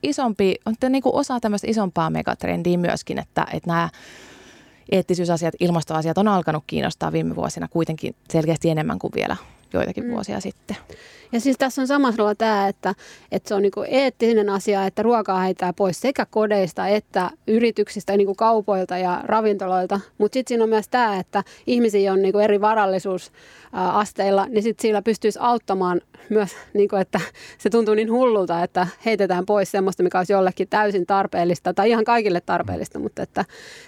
[0.02, 3.88] isompi, on niin kuin osa tämmöistä isompaa megatrendiä myöskin, että, että nämä
[4.92, 9.36] eettisyysasiat, ilmastoasiat on alkanut kiinnostaa viime vuosina kuitenkin selkeästi enemmän kuin vielä
[9.72, 10.10] joitakin mm.
[10.10, 10.76] vuosia sitten.
[11.32, 12.94] Ja siis tässä on samalla tämä, että,
[13.32, 18.34] että se on niinku eettinen asia, että ruokaa heitää pois sekä kodeista että yrityksistä, niinku
[18.34, 20.00] kaupoilta ja ravintoloilta.
[20.18, 25.02] Mutta sitten siinä on myös tämä, että ihmisiä on niinku eri varallisuusasteilla, niin sitten sillä
[25.02, 26.00] pystyisi auttamaan
[26.30, 27.20] myös, niinku, että
[27.58, 32.04] se tuntuu niin hullulta, että heitetään pois semmoista, mikä olisi jollekin täysin tarpeellista tai ihan
[32.04, 33.44] kaikille tarpeellista, mutta että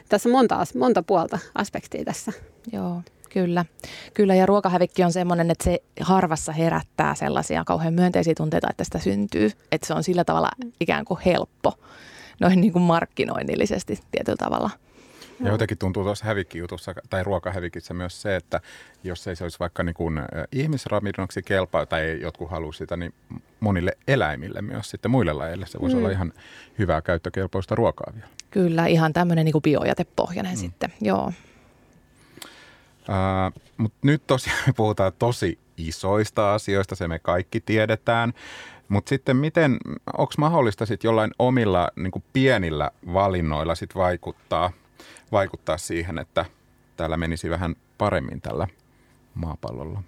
[0.08, 2.32] tässä on monta, monta puolta aspektia tässä.
[2.72, 3.02] Joo.
[3.32, 3.64] Kyllä,
[4.14, 8.98] kyllä ja ruokahävikki on sellainen, että se harvassa herättää sellaisia kauhean myönteisiä tunteita, että sitä
[8.98, 9.50] syntyy.
[9.72, 10.48] Että se on sillä tavalla
[10.80, 11.72] ikään kuin helppo
[12.40, 14.70] noin niin kuin markkinoinnillisesti tietyllä tavalla.
[15.40, 18.60] Ja jotenkin tuntuu tuossa hävikkijutussa tai ruokahävikissä myös se, että
[19.04, 23.14] jos ei se olisi vaikka niin kuin ihmisravinnoksi kelpaa tai jotkut haluaisi sitä, niin
[23.60, 26.02] monille eläimille myös sitten muille lajeille se voisi mm.
[26.02, 26.32] olla ihan
[26.78, 28.28] hyvää käyttökelpoista ruokaa vielä.
[28.50, 30.58] Kyllä, ihan tämmöinen niin kuin biojätepohjainen mm.
[30.58, 31.32] sitten, joo.
[33.76, 38.32] Mutta nyt tosiaan me puhutaan tosi isoista asioista, se me kaikki tiedetään.
[38.88, 39.76] Mutta sitten miten,
[40.18, 44.70] onko mahdollista sitten jollain omilla niin pienillä valinnoilla sit vaikuttaa,
[45.32, 46.44] vaikuttaa siihen, että
[46.96, 48.68] täällä menisi vähän paremmin tällä
[49.34, 50.02] maapallolla?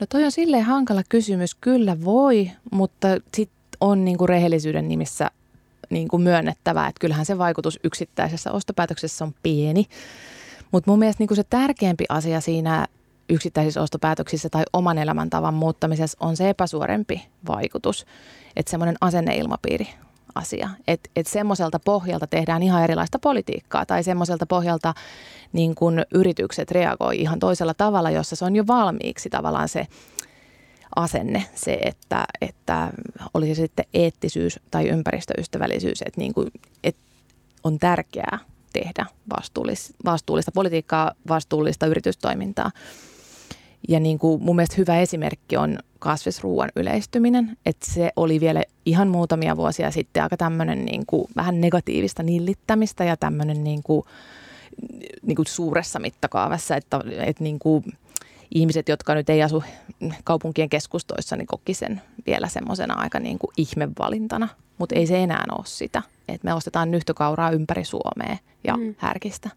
[0.00, 1.54] No toi on silleen hankala kysymys.
[1.54, 5.30] Kyllä voi, mutta sitten on niin kuin rehellisyyden nimissä
[5.90, 9.86] niin kuin myönnettävä, että kyllähän se vaikutus yksittäisessä ostopäätöksessä on pieni.
[10.72, 12.86] Mutta mun mielestä niin se tärkeämpi asia siinä
[13.28, 18.06] yksittäisissä ostopäätöksissä tai oman elämäntavan muuttamisessa on se epäsuorempi vaikutus.
[18.56, 19.88] Että semmoinen asenneilmapiiri
[20.34, 20.70] asia.
[20.88, 24.94] Että et semmoiselta pohjalta tehdään ihan erilaista politiikkaa tai semmoiselta pohjalta
[25.52, 29.86] niin kun yritykset reagoi ihan toisella tavalla, jossa se on jo valmiiksi tavallaan se
[30.96, 32.90] asenne, se, että, että
[33.34, 36.50] olisi sitten eettisyys tai ympäristöystävällisyys, että, niin kuin,
[36.84, 37.02] että
[37.64, 38.38] on tärkeää
[38.72, 42.70] tehdä vastuullista, vastuullista politiikkaa, vastuullista yritystoimintaa.
[43.88, 49.08] Ja niin kuin mun mielestä hyvä esimerkki on kasvisruuan yleistyminen, että se oli vielä ihan
[49.08, 54.02] muutamia vuosia sitten aika tämmöinen niin kuin vähän negatiivista nillittämistä ja tämmöinen niin kuin,
[55.22, 57.84] niin kuin suuressa mittakaavassa, että, että niin kuin
[58.54, 59.64] ihmiset, jotka nyt ei asu
[60.24, 65.44] kaupunkien keskustoissa, niin koki sen vielä semmoisena aika niin kuin ihmevalintana, mutta ei se enää
[65.52, 66.02] ole sitä
[66.34, 68.94] että me ostetaan nyhtökauraa ympäri Suomea ja mm.
[68.98, 69.50] härkistä.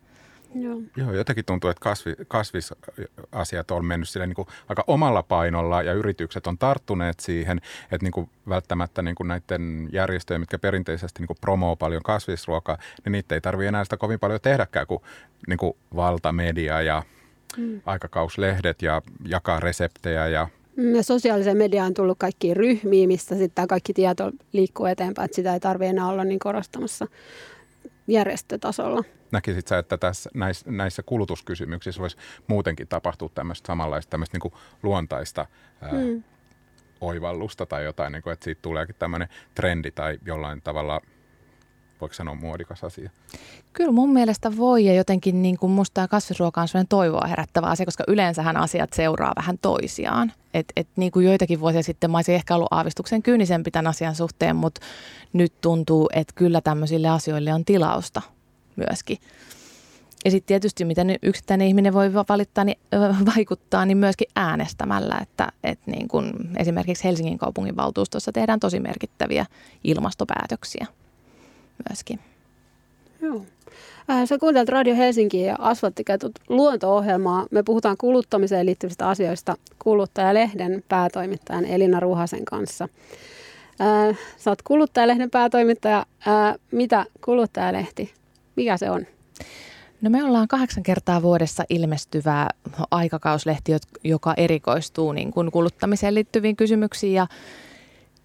[0.56, 0.82] Joo.
[0.96, 5.94] Joo, jotenkin tuntuu, että kasvi, kasvisasiat on mennyt sille niin kuin aika omalla painolla ja
[5.94, 11.28] yritykset on tarttuneet siihen, että niin kuin välttämättä niin kuin näiden järjestöjen, mitkä perinteisesti niin
[11.28, 15.02] kuin promoo paljon kasvisruokaa, niin niitä ei tarvitse enää sitä kovin paljon tehdäkään kuin,
[15.48, 17.04] niin kuin valtamedia ja
[17.58, 17.82] mm.
[17.86, 20.48] aikakauslehdet ja jakaa reseptejä ja
[21.02, 25.60] sosiaaliseen mediaan on tullut kaikki ryhmiä, mistä sitten kaikki tieto liikkuu eteenpäin, että sitä ei
[25.60, 27.08] tarvitse enää olla niin korostamassa
[28.08, 29.04] järjestötasolla.
[29.32, 32.18] Näkisit sä, että tässä, näissä, näissä kulutuskysymyksissä voisi
[32.48, 35.46] muutenkin tapahtua tämmöistä samanlaista tämmöistä niin luontaista
[35.82, 36.24] ää, hmm.
[37.02, 41.02] oivallusta tai jotain, niin kuin, että siitä tuleekin tämmöinen trendi tai jollain tavalla–
[42.02, 43.10] voiko sanoa muodikas asia?
[43.74, 47.86] Kyllä mun mielestä voi ja jotenkin niin kuin musta kasvisruoka on sellainen toivoa herättävä asia,
[47.86, 50.32] koska yleensähän asiat seuraa vähän toisiaan.
[50.54, 54.16] Et, et niin kuin joitakin vuosia sitten mä olisin ehkä ollut aavistuksen kyynisempi tämän asian
[54.16, 54.82] suhteen, mutta
[55.34, 58.22] nyt tuntuu, että kyllä tämmöisille asioille on tilausta
[58.76, 59.18] myöskin.
[60.26, 62.80] Ja sitten tietysti, miten yksittäinen ihminen voi valittaa, niin,
[63.36, 69.46] vaikuttaa, niin myöskin äänestämällä, että, että niin kun esimerkiksi Helsingin kaupungin valtuustossa tehdään tosi merkittäviä
[69.84, 70.88] ilmastopäätöksiä
[71.90, 72.20] myöskin.
[73.22, 73.46] Joo.
[74.10, 77.46] Äh, sä kuuntelet Radio Helsinkiä ja Asfalttiketut luonto-ohjelmaa.
[77.52, 82.88] Me puhutaan kuluttamiseen liittyvistä asioista kuluttajalehden päätoimittajan Elina Ruhasen kanssa.
[83.82, 86.06] Äh, sä oot kuluttajalehden päätoimittaja.
[86.28, 88.14] Äh, mitä kuluttajalehti?
[88.56, 89.06] Mikä se on?
[90.02, 92.48] No me ollaan kahdeksan kertaa vuodessa ilmestyvä
[92.92, 93.72] aikakauslehti,
[94.04, 97.28] joka erikoistuu niin kuin kuluttamiseen liittyviin kysymyksiin ja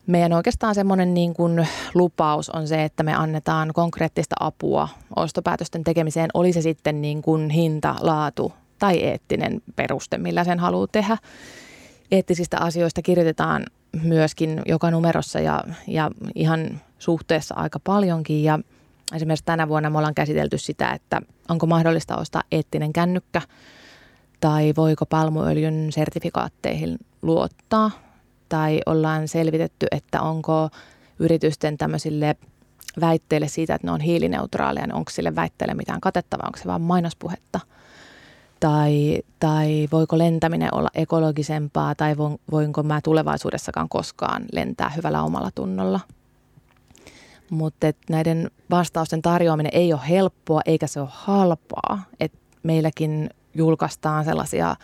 [0.07, 6.31] meidän oikeastaan semmoinen niin kuin lupaus on se, että me annetaan konkreettista apua ostopäätösten tekemiseen,
[6.35, 11.19] oli se sitten niin kuin hinta, laatu tai eettinen peruste, millä sen haluaa tehdä.
[12.11, 13.67] Eettisistä asioista kirjoitetaan
[14.03, 18.59] myöskin joka numerossa ja, ja ihan suhteessa aika paljonkin ja
[19.15, 23.43] esimerkiksi tänä vuonna me ollaan käsitelty sitä, että onko mahdollista ostaa eettinen kännykkä
[24.41, 27.91] tai voiko palmuöljyn sertifikaatteihin luottaa
[28.49, 30.69] tai ollaan selvitetty, että onko
[31.19, 32.37] yritysten tämmöisille
[33.01, 36.83] väitteille siitä, että ne on hiilineutraaleja, niin onko sille väitteelle mitään katettavaa, onko se vain
[36.83, 37.61] mainospuhetta.
[38.61, 42.17] Tai, tai voiko lentäminen olla ekologisempaa tai
[42.51, 46.01] voinko mä tulevaisuudessakaan koskaan lentää hyvällä omalla tunnolla.
[47.51, 52.05] Mutta näiden vastausten tarjoaminen ei ole helppoa eikä se ole halpaa.
[52.21, 52.33] Et
[52.63, 54.77] meilläkin julkaistaan sellaisia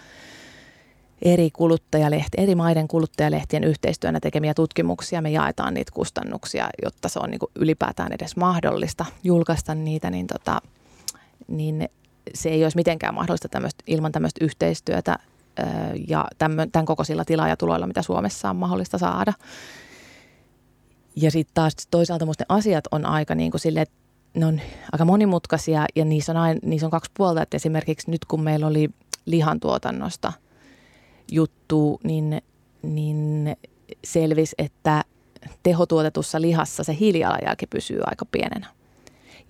[1.22, 5.22] eri, kuluttajalehti, eri maiden kuluttajalehtien yhteistyönä tekemiä tutkimuksia.
[5.22, 10.26] Me jaetaan niitä kustannuksia, jotta se on niin kuin ylipäätään edes mahdollista julkaista niitä, niin,
[10.26, 10.60] tota,
[11.48, 11.88] niin
[12.34, 15.18] se ei olisi mitenkään mahdollista tämmöistä, ilman tämmöistä yhteistyötä
[16.08, 19.32] ja tämän, tämän kokoisilla tilaajatuloilla, mitä Suomessa on mahdollista saada.
[21.16, 23.94] Ja sitten taas toisaalta musta ne asiat on aika niin kuin sille, että
[24.34, 24.60] ne on
[24.92, 27.42] aika monimutkaisia ja niissä on, aina, niissä on kaksi puolta.
[27.42, 28.90] Että esimerkiksi nyt kun meillä oli
[29.26, 30.32] lihantuotannosta–
[31.32, 32.42] juttu, niin,
[32.82, 33.56] niin
[34.04, 35.04] selvisi, että
[35.62, 38.66] tehotuotetussa lihassa se hiilijalanjälki pysyy aika pienenä.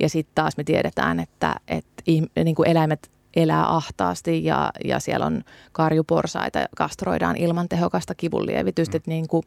[0.00, 2.02] Ja sitten taas me tiedetään, että, että
[2.44, 8.98] niin kuin eläimet elää ahtaasti ja, ja siellä on karjuporsaita, kastroidaan ilman tehokasta kivunlievitystä.
[8.98, 9.02] Mm.
[9.06, 9.42] Niin kuin,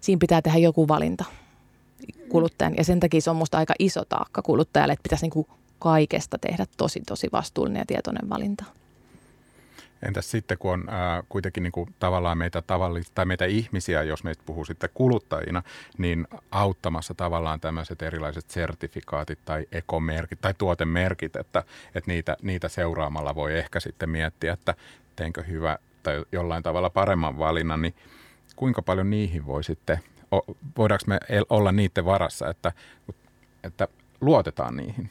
[0.00, 1.24] siinä pitää tehdä joku valinta
[2.28, 2.74] kuluttajan.
[2.76, 5.46] Ja sen takia se on minusta aika iso taakka kuluttajalle, että pitäisi niin kuin
[5.78, 8.64] kaikesta tehdä tosi, tosi vastuullinen ja tietoinen valinta.
[10.02, 14.24] Entäs sitten, kun on ää, kuitenkin niin kuin tavallaan meitä tavallista, tai meitä ihmisiä, jos
[14.24, 15.62] meistä puhuu sitten kuluttajina,
[15.98, 21.62] niin auttamassa tavallaan tämmöiset erilaiset sertifikaatit tai ekomerkit tai tuotemerkit, että,
[21.94, 24.74] että niitä, niitä seuraamalla voi ehkä sitten miettiä, että
[25.16, 27.94] teenkö hyvä tai jollain tavalla paremman valinnan, niin
[28.56, 29.98] kuinka paljon niihin voi sitten,
[30.76, 31.18] voidaanko me
[31.50, 32.72] olla niiden varassa, että,
[33.64, 33.88] että
[34.20, 35.10] luotetaan niihin?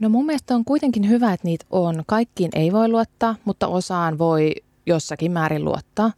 [0.00, 2.02] No mun mielestä on kuitenkin hyvä, että niitä on.
[2.06, 4.52] Kaikkiin ei voi luottaa, mutta osaan voi
[4.86, 6.12] jossakin määrin luottaa.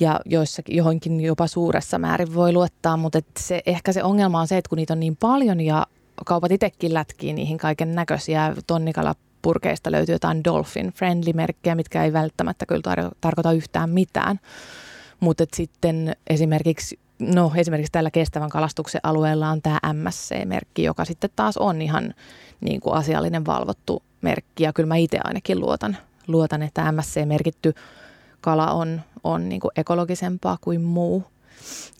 [0.00, 4.48] Ja joissakin, johonkin jopa suuressa määrin voi luottaa, mutta et se, ehkä se ongelma on
[4.48, 5.86] se, että kun niitä on niin paljon ja
[6.26, 12.94] kaupat itsekin lätkii niihin kaiken näköisiä tonnikalapurkeista löytyy jotain Dolphin Friendly-merkkejä, mitkä ei välttämättä kyllä
[12.94, 14.40] tar- tarkoita yhtään mitään.
[15.20, 21.56] Mutta sitten esimerkiksi no esimerkiksi tällä kestävän kalastuksen alueella on tämä MSC-merkki, joka sitten taas
[21.56, 22.14] on ihan
[22.60, 24.62] niin kuin asiallinen valvottu merkki.
[24.62, 25.96] Ja kyllä mä itse ainakin luotan,
[26.26, 27.74] luotan, että MSC-merkitty
[28.40, 31.24] kala on, on niin kuin ekologisempaa kuin muu.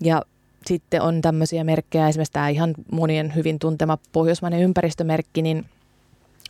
[0.01, 0.23] Ja
[0.67, 5.65] sitten on tämmöisiä merkkejä, esimerkiksi tämä ihan monien hyvin tuntema pohjoismainen ympäristömerkki, niin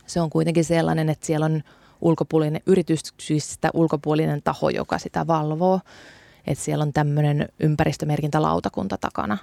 [0.05, 1.63] se on kuitenkin sellainen, että siellä on
[2.01, 5.79] ulkopuolinen yrityksistä ulkopuolinen taho, joka sitä valvoo
[6.47, 9.37] että siellä on tämmöinen ympäristömerkintälautakunta takana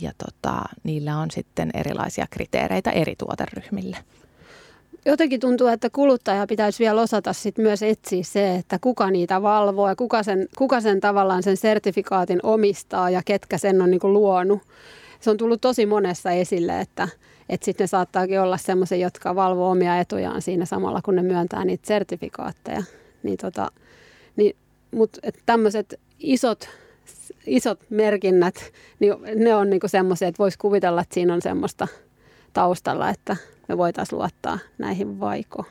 [0.00, 3.96] ja tota, niillä on sitten erilaisia kriteereitä eri tuoteryhmille.
[5.06, 9.88] Jotenkin tuntuu, että kuluttaja pitäisi vielä osata sit myös etsiä se, että kuka niitä valvoo
[9.88, 14.62] ja kuka sen, kuka sen tavallaan sen sertifikaatin omistaa ja ketkä sen on niinku luonut.
[15.20, 17.08] Se on tullut tosi monessa esille, että,
[17.48, 21.64] että sitten ne saattaakin olla sellaisia, jotka valvoo omia etujaan siinä samalla, kun ne myöntää
[21.64, 22.82] niitä sertifikaatteja.
[23.22, 23.70] Niin tota,
[24.36, 24.56] niin,
[24.90, 26.68] Mutta tämmöiset isot,
[27.46, 28.54] isot merkinnät,
[28.98, 31.88] niin ne on niin semmoisia, että voisi kuvitella, että siinä on semmoista
[32.52, 33.36] taustalla, että
[33.68, 35.64] me voitaisiin luottaa näihin vaiko.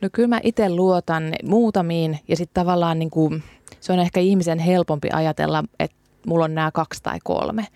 [0.00, 3.42] No kyllä mä itse luotan muutamiin ja sitten tavallaan niin kuin,
[3.80, 7.66] se on ehkä ihmisen helpompi ajatella, että mulla on nämä kaksi tai kolme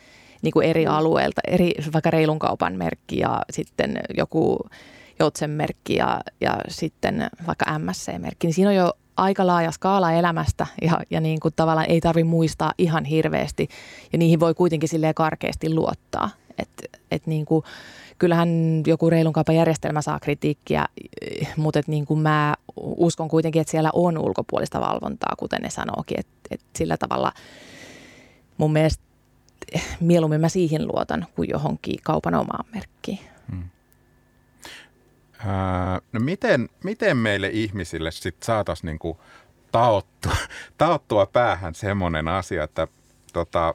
[0.43, 0.91] niin kuin eri mm.
[0.93, 4.59] alueelta, eri, vaikka reilun kaupan merkki ja sitten joku
[5.19, 10.67] Joutsen merkki ja, ja sitten vaikka MSC-merkki, niin siinä on jo aika laaja skaala elämästä
[10.83, 13.69] ja, ja niin kuin tavallaan ei tarvi muistaa ihan hirveästi
[14.13, 16.31] ja niihin voi kuitenkin silleen karkeasti luottaa.
[16.59, 16.69] Et,
[17.11, 17.65] et niin kuin,
[18.19, 18.49] kyllähän
[18.87, 20.87] joku reilun kaupan järjestelmä saa kritiikkiä,
[21.57, 26.21] mutta et niin kuin mä uskon kuitenkin, että siellä on ulkopuolista valvontaa, kuten ne sanookin,
[26.21, 27.33] että et sillä tavalla
[28.59, 29.05] mun mielestä
[30.01, 33.19] mieluummin mä siihen luotan kuin johonkin kaupan omaan merkkiin.
[33.51, 33.65] Hmm.
[36.13, 39.21] No miten, miten meille ihmisille sitten saataisiin niinku
[39.73, 40.37] taottua,
[40.79, 42.89] taottua päähän semmoinen asia, että
[43.33, 43.75] tota,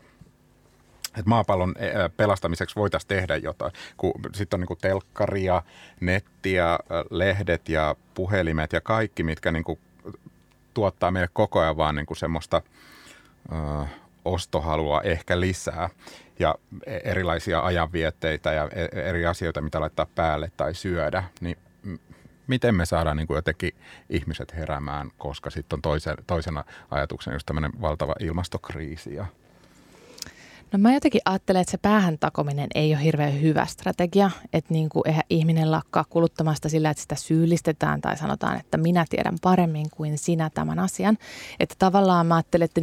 [1.07, 1.75] että maapallon
[2.17, 3.71] pelastamiseksi voitaisiin tehdä jotain.
[4.33, 5.61] Sitten on niin kuin telkkaria,
[5.99, 6.79] nettiä,
[7.09, 9.79] lehdet ja puhelimet ja kaikki, mitkä niin kuin
[10.73, 12.61] tuottaa meille koko ajan vaan niin kuin semmoista
[13.51, 13.85] ö,
[14.25, 15.89] ostohalua ehkä lisää
[16.39, 21.57] ja e, erilaisia ajanvietteitä ja e, eri asioita, mitä laittaa päälle tai syödä, niin
[22.47, 23.71] miten me saadaan niin kuin jotenkin
[24.09, 29.25] ihmiset heräämään, koska sitten on toisen, toisena ajatuksena just tämmöinen valtava ilmastokriisi ja
[30.71, 34.89] No mä jotenkin ajattelen, että se päähän takominen ei ole hirveän hyvä strategia, että niin
[34.89, 39.89] kuin eihän ihminen lakkaa kuluttamasta sillä, että sitä syyllistetään tai sanotaan, että minä tiedän paremmin
[39.91, 41.17] kuin sinä tämän asian.
[41.59, 42.81] Että tavallaan mä ajattelen, että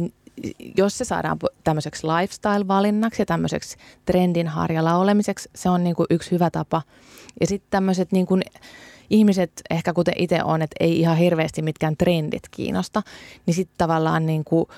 [0.77, 6.31] jos se saadaan tämmöiseksi lifestyle-valinnaksi ja tämmöiseksi trendin harjalla olemiseksi, se on niin kuin yksi
[6.31, 6.81] hyvä tapa.
[7.39, 8.41] Ja sitten tämmöiset niin kuin
[9.09, 13.03] ihmiset, ehkä kuten itse on, että ei ihan hirveästi mitkään trendit kiinnosta,
[13.45, 14.65] niin sitten tavallaan niin kuin–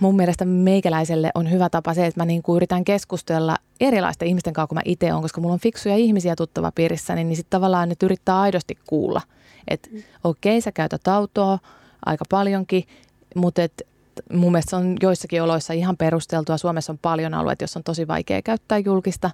[0.00, 4.52] mun mielestä meikäläiselle on hyvä tapa se, että mä niin kuin yritän keskustella erilaisten ihmisten
[4.52, 7.50] kanssa, kun mä itse olen, koska mulla on fiksuja ihmisiä tuttava piirissä, niin, niin sitten
[7.50, 9.20] tavallaan nyt yrittää aidosti kuulla,
[9.68, 9.88] että
[10.24, 11.58] okei, okay, sä käytät autoa
[12.06, 12.84] aika paljonkin,
[13.34, 13.86] mutta et
[14.32, 16.58] mun mielestä se on joissakin oloissa ihan perusteltua.
[16.58, 19.30] Suomessa on paljon alueita, joissa on tosi vaikea käyttää julkista,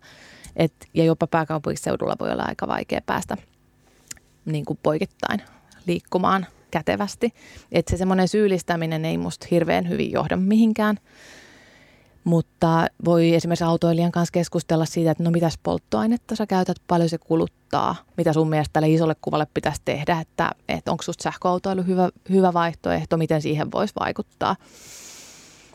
[0.57, 3.37] et, ja jopa pääkaupunkiseudulla voi olla aika vaikea päästä
[4.44, 5.42] niin kuin poikittain
[5.87, 7.35] liikkumaan kätevästi.
[7.72, 10.99] Että se semmoinen syyllistäminen ei musta hirveän hyvin johda mihinkään.
[12.26, 17.18] Mutta voi esimerkiksi autoilijan kanssa keskustella siitä, että no mitäs polttoainetta sä käytät, paljon se
[17.18, 22.08] kuluttaa, mitä sun mielestä tälle isolle kuvalle pitäisi tehdä, että, että onko susta sähköautoilu hyvä,
[22.30, 24.56] hyvä vaihtoehto, miten siihen voisi vaikuttaa.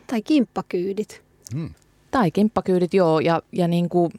[0.07, 1.21] Tai kimppakyydit.
[1.53, 1.69] Hmm.
[2.11, 4.11] Tai kimppakyydit, joo, ja, ja niin kuin,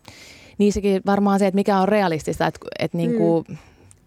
[0.58, 3.56] niissäkin varmaan se, että mikä on realistista, että, että niin kuin hmm.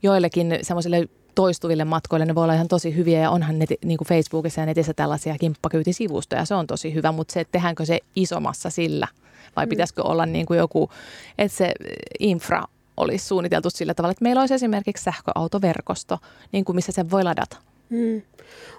[0.03, 2.25] joillekin semmoisille toistuville matkoille.
[2.25, 5.37] Ne voi olla ihan tosi hyviä ja onhan neti, niin kuin Facebookissa ja netissä tällaisia
[5.39, 6.45] kimppakyytisivustoja.
[6.45, 9.07] Se on tosi hyvä, mutta se, että tehdäänkö se isomassa sillä
[9.55, 9.69] vai mm.
[9.69, 10.89] pitäisikö olla niin kuin joku,
[11.37, 11.71] että se
[12.19, 12.63] infra
[12.97, 16.17] olisi suunniteltu sillä tavalla, että meillä olisi esimerkiksi sähköautoverkosto,
[16.51, 17.57] niin kuin missä se voi ladata.
[17.89, 18.21] Hmm.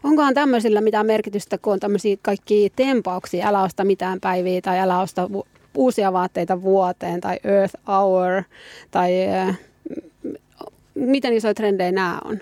[0.04, 5.00] Onkohan tämmöisillä mitään merkitystä, kun on tämmöisiä kaikki tempauksia, älä osta mitään päiviä tai älä
[5.00, 5.28] osta
[5.76, 8.42] uusia vaatteita vuoteen tai Earth Hour
[8.90, 9.58] tai äh,
[11.06, 12.38] miten isoja trendejä nämä on?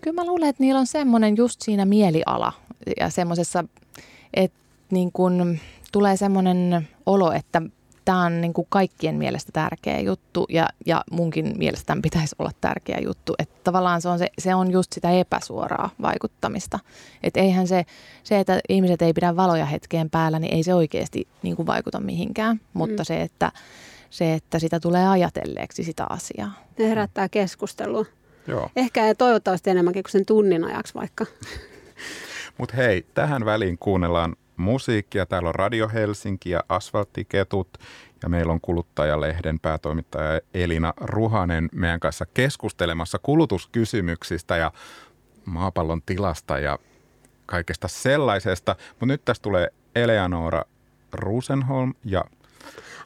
[0.00, 2.52] Kyllä mä luulen, että niillä on semmoinen just siinä mieliala
[3.00, 3.64] ja semmoisessa,
[4.34, 4.58] että
[4.90, 5.58] niin kun
[5.92, 7.62] tulee semmoinen olo, että
[8.08, 12.50] tämä on niin kuin kaikkien mielestä tärkeä juttu ja, ja munkin mielestä tämän pitäisi olla
[12.60, 13.34] tärkeä juttu.
[13.38, 16.78] Että tavallaan se on, se, se on just sitä epäsuoraa vaikuttamista.
[17.22, 17.84] Että eihän se,
[18.24, 22.00] se, että ihmiset ei pidä valoja hetkeen päällä, niin ei se oikeasti niin kuin vaikuta
[22.00, 22.60] mihinkään.
[22.72, 23.06] Mutta mm.
[23.06, 23.52] se, että
[24.10, 26.64] se, että sitä tulee ajatelleeksi sitä asiaa.
[26.78, 28.04] Ne herättää keskustelua.
[28.46, 28.70] Joo.
[28.76, 31.26] Ehkä ja toivottavasti enemmänkin kuin sen tunnin ajaksi vaikka.
[32.58, 35.26] Mutta hei, tähän väliin kuunnellaan musiikkia.
[35.26, 37.78] Täällä on Radio Helsinki ja Asfalttiketut
[38.22, 44.72] ja meillä on kuluttajalehden päätoimittaja Elina Ruhanen meidän kanssa keskustelemassa kulutuskysymyksistä ja
[45.44, 46.78] maapallon tilasta ja
[47.46, 48.76] kaikesta sellaisesta.
[48.90, 50.64] Mutta nyt tästä tulee Eleanora
[51.12, 52.24] Rusenholm ja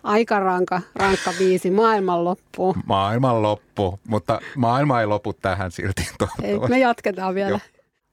[0.03, 2.77] aika ranka, rankka biisi, maailmanloppu.
[2.87, 6.09] Maailmanloppu, mutta maailma ei lopu tähän silti.
[6.43, 7.51] Ei, me jatketaan vielä.
[7.51, 7.61] Joo.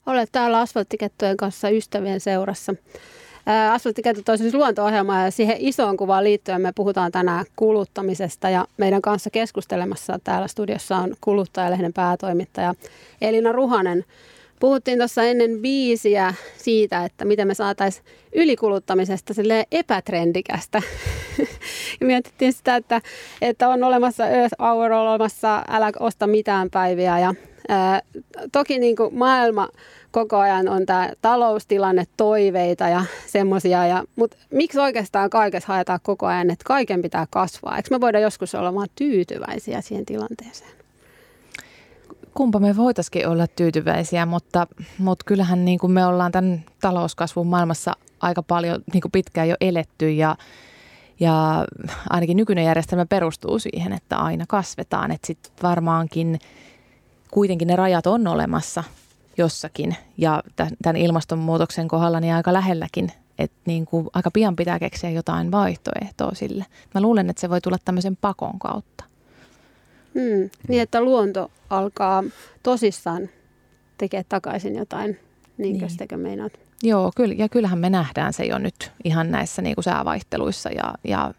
[0.05, 2.73] Olet täällä asfalttikettojen kanssa ystävien seurassa.
[3.71, 9.01] Asfalttiketut on siis luonto-ohjelma ja siihen isoon kuvaan liittyen me puhutaan tänään kuluttamisesta ja meidän
[9.01, 12.73] kanssa keskustelemassa täällä studiossa on kuluttajalehden päätoimittaja
[13.21, 14.05] Elina Ruhanen.
[14.59, 20.81] Puhuttiin tuossa ennen biisiä siitä, että miten me saataisiin ylikuluttamisesta sille epätrendikästä.
[21.99, 23.01] ja mietittiin sitä, että,
[23.41, 27.19] että on olemassa Earth Hour olemassa, älä osta mitään päiviä.
[27.19, 27.33] Ja,
[27.69, 28.01] ää,
[28.51, 29.69] toki niin kuin maailma
[30.11, 34.05] koko ajan on tämä taloustilanne, toiveita ja semmoisia.
[34.15, 37.77] Mutta miksi oikeastaan kaikessa haetaan koko ajan, että kaiken pitää kasvaa?
[37.77, 40.78] Eikö me voida joskus olla vaan tyytyväisiä siihen tilanteeseen?
[42.39, 47.95] Kumpa me voitaisiin olla tyytyväisiä, mutta, mutta kyllähän niin kuin me ollaan tämän talouskasvun maailmassa
[48.19, 50.35] aika paljon niin kuin pitkään jo eletty ja,
[51.19, 51.65] ja
[52.09, 55.11] ainakin nykyinen järjestelmä perustuu siihen, että aina kasvetaan.
[55.11, 56.39] Että sitten varmaankin
[57.31, 58.83] kuitenkin ne rajat on olemassa
[59.37, 60.43] jossakin ja
[60.81, 63.11] tämän ilmastonmuutoksen kohdalla niin aika lähelläkin.
[63.39, 66.65] Että niin kuin aika pian pitää keksiä jotain vaihtoehtoa sille.
[66.93, 69.03] Mä luulen, että se voi tulla tämmöisen pakon kautta.
[70.13, 70.49] Hmm.
[70.67, 72.23] Niin, että luonto alkaa
[72.63, 73.29] tosissaan
[73.97, 75.19] tekemään takaisin jotain,
[75.57, 76.21] niin, niin.
[76.21, 76.59] meinaat?
[76.83, 80.93] Joo, kyllä, ja kyllähän me nähdään se jo nyt ihan näissä niin kuin säävaihteluissa ja,
[81.03, 81.33] ja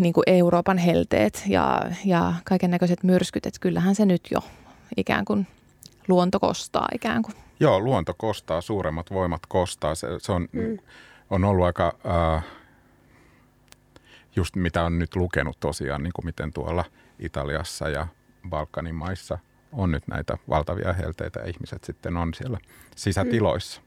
[0.00, 4.40] niin kuin Euroopan helteet ja, ja kaiken näköiset myrskyt, että kyllähän se nyt jo
[4.96, 5.46] ikään kuin
[6.08, 7.34] luonto kostaa ikään kuin.
[7.60, 9.94] Joo, luonto kostaa, suuremmat voimat kostaa.
[9.94, 10.78] Se, se on, mm.
[11.30, 11.92] on ollut aika,
[12.36, 12.44] äh,
[14.36, 16.84] just mitä on nyt lukenut tosiaan, niin kuin miten tuolla
[17.18, 18.06] Italiassa ja
[18.50, 19.38] Balkanin maissa
[19.72, 22.58] on nyt näitä valtavia helteitä ja ihmiset sitten on siellä
[22.96, 23.80] sisätiloissa.
[23.80, 23.86] Mm.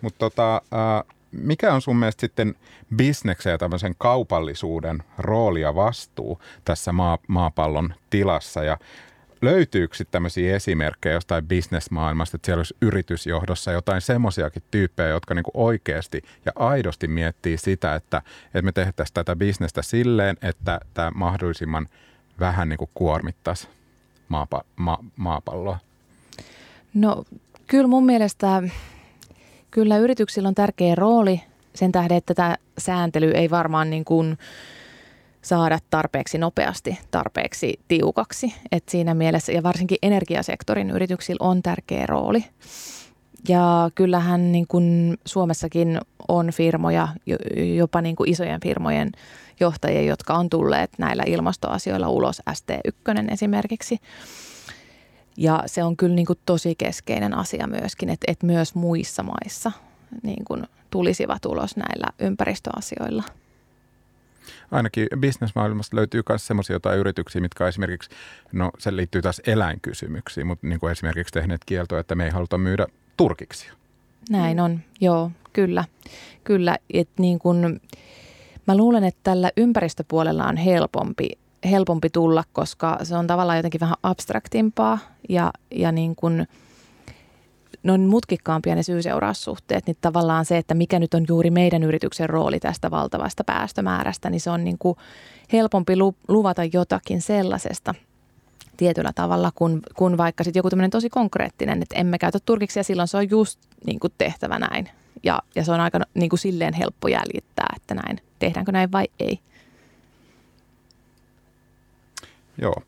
[0.00, 2.54] Mutta tota, äh, mikä on sun mielestä sitten
[2.96, 8.78] bisneksen ja tämmöisen kaupallisuuden rooli ja vastuu tässä maa, maapallon tilassa ja
[9.42, 15.50] löytyykö sitten tämmöisiä esimerkkejä jostain bisnesmaailmasta, että siellä olisi yritysjohdossa jotain semmoisiakin tyyppejä, jotka niinku
[15.54, 21.88] oikeasti ja aidosti miettii sitä, että, että me tehtäisiin tätä bisnestä silleen, että tämä mahdollisimman
[22.40, 23.68] vähän niinku kuormittaisi
[24.28, 25.78] maapa, ma, maapalloa?
[26.94, 27.24] No
[27.66, 28.62] kyllä mun mielestä
[29.76, 31.40] Kyllä yrityksillä on tärkeä rooli
[31.74, 34.38] sen tähden, että tämä sääntely ei varmaan niin kuin
[35.42, 38.54] saada tarpeeksi nopeasti, tarpeeksi tiukaksi.
[38.72, 42.44] Et siinä mielessä, ja varsinkin energiasektorin yrityksillä on tärkeä rooli.
[43.48, 47.08] Ja kyllähän niin kuin Suomessakin on firmoja,
[47.76, 49.12] jopa niin kuin isojen firmojen
[49.60, 53.98] johtajia, jotka on tulleet näillä ilmastoasioilla ulos, ST1 esimerkiksi.
[55.36, 59.72] Ja se on kyllä niin kuin tosi keskeinen asia myöskin, että, että myös muissa maissa
[60.22, 63.22] niin kuin tulisivat ulos näillä ympäristöasioilla.
[64.70, 68.10] Ainakin bisnesmaailmasta löytyy myös semmoisia jotain yrityksiä, mitkä esimerkiksi,
[68.52, 72.58] no se liittyy taas eläinkysymyksiin, mutta niin kuin esimerkiksi tehneet kieltoa, että me ei haluta
[72.58, 72.86] myydä
[73.16, 73.68] turkiksi.
[74.30, 75.84] Näin on, joo, kyllä.
[76.44, 77.80] Kyllä, että niin kuin,
[78.66, 81.28] mä luulen, että tällä ympäristöpuolella on helpompi
[81.66, 84.98] helpompi tulla, koska se on tavallaan jotenkin vähän abstraktimpaa
[85.28, 86.48] ja, ja niin kuin,
[87.82, 92.30] ne on mutkikkaampia ne syy-seuraussuhteet, niin tavallaan se, että mikä nyt on juuri meidän yrityksen
[92.30, 94.96] rooli tästä valtavasta päästömäärästä, niin se on niin kuin
[95.52, 95.94] helpompi
[96.28, 97.94] luvata jotakin sellaisesta
[98.76, 102.84] tietyllä tavalla, kun, kun vaikka sitten joku tämmöinen tosi konkreettinen, että emme käytä turkiksi ja
[102.84, 104.88] silloin se on just niin kuin tehtävä näin.
[105.22, 109.06] Ja, ja se on aika niin kuin silleen helppo jäljittää, että näin, tehdäänkö näin vai
[109.20, 109.40] ei.
[112.58, 112.82] Joo.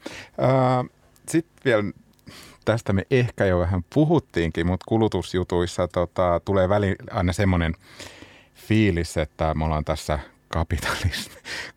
[1.28, 1.84] Sitten vielä
[2.64, 7.74] tästä me ehkä jo vähän puhuttiinkin, mutta kulutusjutuissa tota, tulee väli aina semmoinen
[8.54, 10.18] fiilis, että me ollaan tässä
[10.48, 11.34] kapitalismi,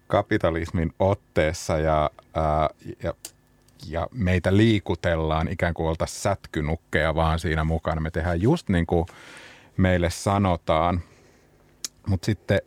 [0.08, 2.70] kapitalismin otteessa ja, ää,
[3.04, 3.14] ja,
[3.88, 8.02] ja meitä liikutellaan ikään kuin oltaisiin sätkynukkeja vaan siinä mukana.
[8.02, 9.06] Me tehdään just niin kuin
[9.78, 11.02] meille sanotaan,
[12.08, 12.62] mutta sitten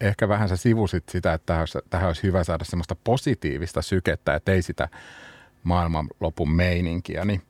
[0.00, 4.34] ehkä vähän sä sivusit sitä, että tähän olisi, tähän olisi hyvä saada semmoista positiivista sykettä,
[4.34, 4.88] että ei sitä
[5.62, 7.42] maailmanlopun meininkiä, niin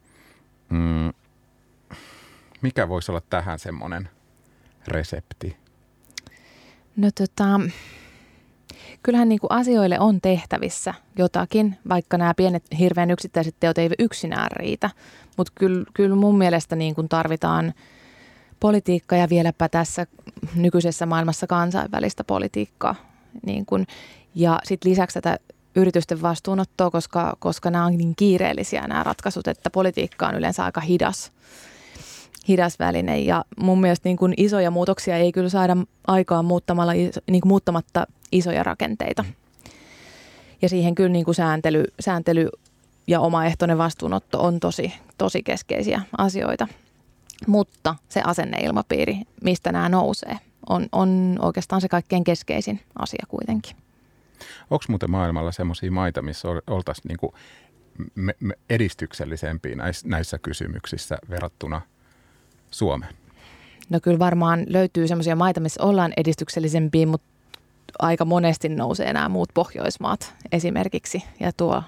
[0.69, 1.13] mm,
[2.63, 4.09] mikä voisi olla tähän semmoinen
[4.87, 5.57] resepti?
[6.97, 7.61] No tota,
[9.03, 14.51] kyllähän niin kuin asioille on tehtävissä jotakin, vaikka nämä pienet hirveän yksittäiset teot eivät yksinään
[14.51, 14.91] riitä.
[15.37, 17.73] Mutta kyllä, kyllä mun mielestä niin kuin tarvitaan–
[18.61, 20.07] politiikka ja vieläpä tässä
[20.55, 22.95] nykyisessä maailmassa kansainvälistä politiikkaa.
[23.47, 23.87] Niin kun,
[24.35, 25.39] ja sitten lisäksi tätä
[25.75, 30.81] yritysten vastuunottoa, koska, koska nämä on niin kiireellisiä nämä ratkaisut, että politiikka on yleensä aika
[30.81, 31.33] hidas,
[32.49, 33.19] hidas väline.
[33.19, 35.77] Ja mun mielestä niin kun isoja muutoksia ei kyllä saada
[36.07, 39.25] aikaan muuttamalla, niin muuttamatta isoja rakenteita.
[40.63, 42.49] Ja siihen kyllä niin sääntely, sääntely
[43.07, 46.69] ja omaehtoinen vastuunotto on tosi, tosi keskeisiä asioita–
[47.47, 50.37] mutta se asenneilmapiiri, mistä nämä nousee,
[50.69, 53.77] on, on oikeastaan se kaikkein keskeisin asia kuitenkin.
[54.71, 57.35] Onko muuten maailmalla sellaisia maita, missä oltaisiin niinku
[58.71, 61.81] edistyksellisempiä näissä, näissä kysymyksissä verrattuna
[62.71, 63.15] Suomeen?
[63.91, 67.27] No kyllä varmaan löytyy sellaisia maita, missä ollaan edistyksellisempiä, mutta
[67.99, 71.25] aika monesti nousee nämä muut Pohjoismaat esimerkiksi.
[71.41, 71.83] Ja tuo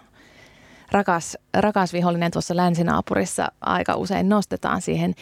[0.92, 5.14] rakas, rakas vihollinen tuossa länsinaapurissa aika usein nostetaan siihen.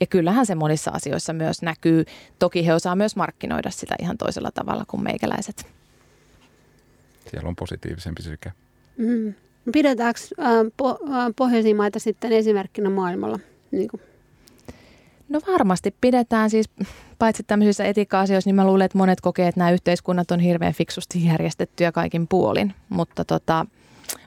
[0.00, 2.04] Ja kyllähän se monissa asioissa myös näkyy.
[2.38, 5.66] Toki he osaa myös markkinoida sitä ihan toisella tavalla kuin meikäläiset.
[7.30, 8.52] Siellä on positiivisempi syke.
[8.96, 9.34] Mm.
[9.72, 10.46] Pidetäänkö äh,
[10.82, 13.38] po- äh, pohjoisia maita sitten esimerkkinä maailmalla?
[13.70, 14.00] Niin kuin?
[15.28, 16.66] No varmasti pidetään siis,
[17.18, 21.26] paitsi tämmöisissä etiikka-asioissa, niin mä luulen, että monet kokee, että nämä yhteiskunnat on hirveän fiksusti
[21.26, 22.74] järjestettyjä kaikin puolin.
[22.88, 23.66] Mutta tota,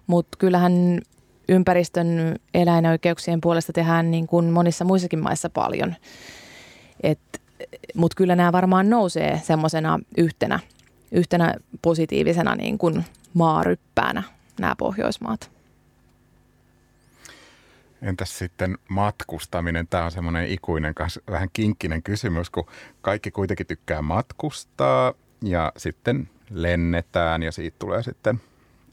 [0.07, 0.99] mutta kyllähän
[1.49, 5.95] ympäristön eläinoikeuksien puolesta tehdään niin kuin monissa muissakin maissa paljon.
[7.95, 10.59] Mutta kyllä nämä varmaan nousee semmoisena yhtenä,
[11.11, 14.23] yhtenä positiivisena niin kuin maaryppäänä
[14.59, 15.51] nämä Pohjoismaat.
[18.01, 19.87] Entäs sitten matkustaminen?
[19.87, 20.93] Tämä on semmoinen ikuinen,
[21.31, 22.67] vähän kinkkinen kysymys, kun
[23.01, 28.41] kaikki kuitenkin tykkää matkustaa ja sitten lennetään ja siitä tulee sitten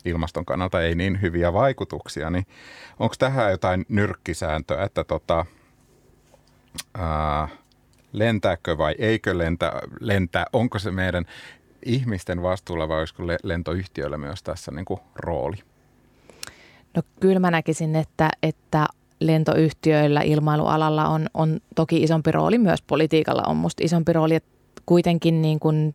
[0.05, 2.47] ilmaston kannalta ei niin hyviä vaikutuksia, niin
[2.99, 5.47] onko tähän jotain nyrkkisääntöä, että tota,
[6.99, 7.49] ää,
[8.13, 11.25] lentääkö vai eikö lentä, lentää, onko se meidän
[11.85, 15.57] ihmisten vastuulla vai olisiko lentoyhtiöillä myös tässä niin kuin rooli?
[16.97, 18.87] No kyllä mä näkisin, että, että
[19.21, 24.51] lentoyhtiöillä ilmailualalla on, on toki isompi rooli, myös politiikalla on musta isompi rooli, että
[24.87, 25.95] kuitenkin niin kuin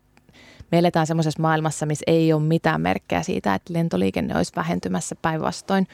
[0.71, 5.87] me eletään semmoisessa maailmassa, missä ei ole mitään merkkejä siitä, että lentoliikenne olisi vähentymässä päinvastoin.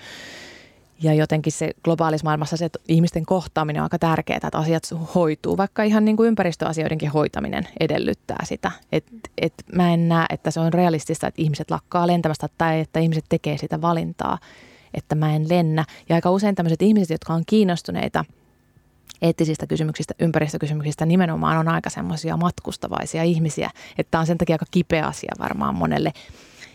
[1.01, 4.84] Ja jotenkin se globaalissa maailmassa se ihmisten kohtaaminen on aika tärkeää, että asiat
[5.15, 8.71] hoituu, vaikka ihan niin kuin ympäristöasioidenkin hoitaminen edellyttää sitä.
[8.91, 9.05] Et,
[9.38, 13.26] et mä en näe, että se on realistista, että ihmiset lakkaa lentämästä tai että ihmiset
[13.30, 14.38] tekee sitä valintaa,
[14.93, 15.86] että mä en lennä.
[16.09, 18.26] Ja aika usein tämmöiset ihmiset, jotka on kiinnostuneita
[19.22, 25.05] eettisistä kysymyksistä, ympäristökysymyksistä nimenomaan on aika semmoisia matkustavaisia ihmisiä, että on sen takia aika kipeä
[25.05, 26.13] asia varmaan monelle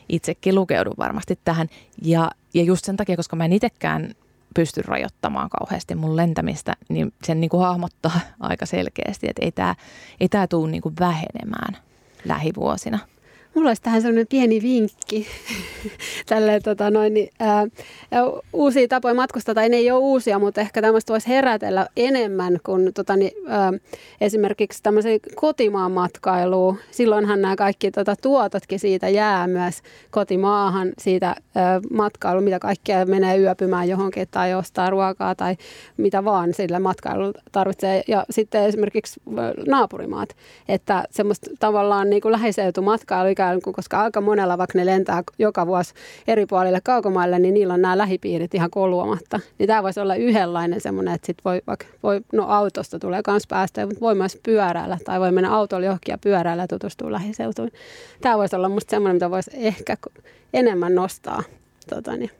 [0.08, 1.68] itsekin lukeudun varmasti tähän.
[2.02, 4.14] Ja, ja just sen takia, koska mä en itsekään
[4.54, 9.74] pysty rajoittamaan kauheasti mun lentämistä, niin sen niin kuin hahmottaa aika selkeästi, että ei tämä
[10.20, 11.76] ei tää tule niin kuin vähenemään
[12.24, 12.98] lähivuosina.
[13.54, 15.26] Mulla olisi tähän sellainen pieni vinkki.
[16.28, 17.66] Tälle, tota noin, niin, ää,
[18.52, 22.94] uusia tapoja matkustaa, tai ne ei ole uusia, mutta ehkä tämmöistä voisi herätellä enemmän kuin
[22.94, 23.72] tota, niin, ää,
[24.20, 26.78] esimerkiksi tämmöisen kotimaan matkailuun.
[26.90, 33.38] Silloinhan nämä kaikki tota, tuototkin siitä jää myös kotimaahan, siitä ää, matkailu, mitä kaikkea menee
[33.38, 35.56] yöpymään johonkin tai ostaa ruokaa tai
[35.96, 38.02] mitä vaan sillä matkailulla tarvitsee.
[38.08, 39.20] Ja sitten esimerkiksi
[39.66, 40.36] naapurimaat,
[40.68, 45.94] että semmoista tavallaan niin kuin läheiseutumatkailu kuin, koska aika monella, vaikka ne lentää joka vuosi
[46.28, 49.40] eri puolille kaukomaille, niin niillä on nämä lähipiirit ihan koluamatta.
[49.58, 53.46] Niin tämä voisi olla yhdenlainen semmoinen, että sit voi, vaikka voi, no autosta tulee myös
[53.46, 57.70] päästöjä, mutta voi myös pyöräillä tai voi mennä autolla johonkin ja pyöräillä tutustua lähiseutuun.
[58.20, 59.96] Tämä voisi olla minusta semmoinen, mitä voisi ehkä
[60.54, 61.42] enemmän nostaa
[61.88, 62.30] tota niin,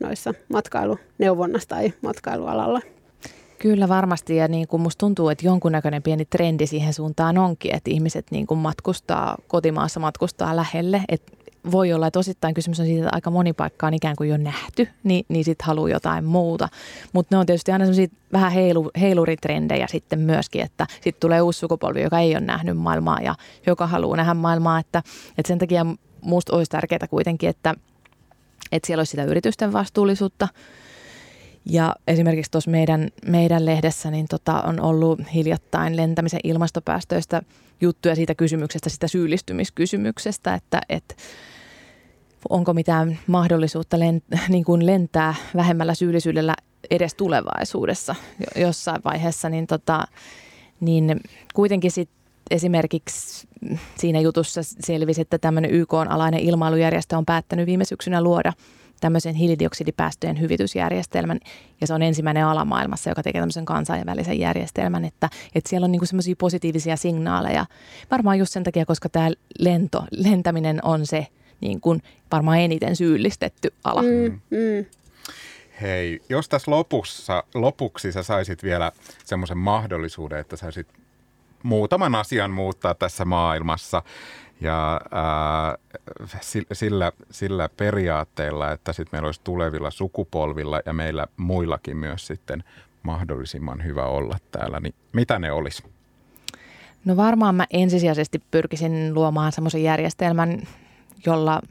[0.00, 2.80] noissa matkailuneuvonnassa tai matkailualalla.
[3.58, 7.90] Kyllä varmasti ja niin kuin musta tuntuu, että jonkunnäköinen pieni trendi siihen suuntaan onkin, että
[7.90, 11.02] ihmiset niin kuin matkustaa kotimaassa, matkustaa lähelle.
[11.08, 11.32] että
[11.70, 14.36] voi olla, että osittain kysymys on siitä, että aika moni paikka on ikään kuin jo
[14.36, 16.68] nähty, niin, niin sitten haluaa jotain muuta.
[17.12, 21.58] Mutta ne on tietysti aina sellaisia vähän heilu, heiluritrendejä sitten myöskin, että sitten tulee uusi
[21.58, 23.34] sukupolvi, joka ei ole nähnyt maailmaa ja
[23.66, 24.78] joka haluaa nähdä maailmaa.
[24.78, 25.02] Että,
[25.38, 25.86] että sen takia
[26.20, 27.74] musta olisi tärkeää kuitenkin, että,
[28.72, 30.48] että siellä olisi sitä yritysten vastuullisuutta–
[31.66, 37.42] ja esimerkiksi tuossa meidän, meidän lehdessä niin tota, on ollut hiljattain lentämisen ilmastopäästöistä
[37.80, 41.14] juttuja siitä kysymyksestä, sitä syyllistymiskysymyksestä, että, että
[42.48, 46.54] onko mitään mahdollisuutta lent, niin kuin lentää vähemmällä syyllisyydellä
[46.90, 48.14] edes tulevaisuudessa
[48.56, 50.04] jossain vaiheessa, niin, tota,
[50.80, 51.20] niin
[51.54, 52.10] kuitenkin sit
[52.50, 53.48] esimerkiksi
[53.98, 58.52] siinä jutussa selvisi, että tämmöinen YK-alainen ilmailujärjestö on päättänyt viime syksynä luoda–
[59.00, 61.40] tämmöisen hiilidioksidipäästöjen hyvitysjärjestelmän
[61.80, 65.92] ja se on ensimmäinen ala maailmassa, joka tekee tämmöisen kansainvälisen järjestelmän, että, että siellä on
[65.92, 67.66] niin semmoisia positiivisia signaaleja.
[68.10, 71.26] Varmaan just sen takia, koska tämä lento, lentäminen on se
[71.60, 74.02] niin kuin varmaan eniten syyllistetty ala.
[74.02, 74.86] Mm, mm.
[75.80, 78.92] Hei, jos tässä lopussa, lopuksi sä saisit vielä
[79.24, 80.86] semmoisen mahdollisuuden, että saisit
[81.62, 84.02] muutaman asian muuttaa tässä maailmassa,
[84.60, 85.78] ja ää,
[86.72, 92.64] sillä, sillä periaatteella, että sit meillä olisi tulevilla sukupolvilla ja meillä muillakin myös sitten
[93.02, 95.82] mahdollisimman hyvä olla täällä, niin mitä ne olisi?
[97.04, 100.62] No varmaan mä ensisijaisesti pyrkisin luomaan semmoisen järjestelmän,
[101.26, 101.62] jolla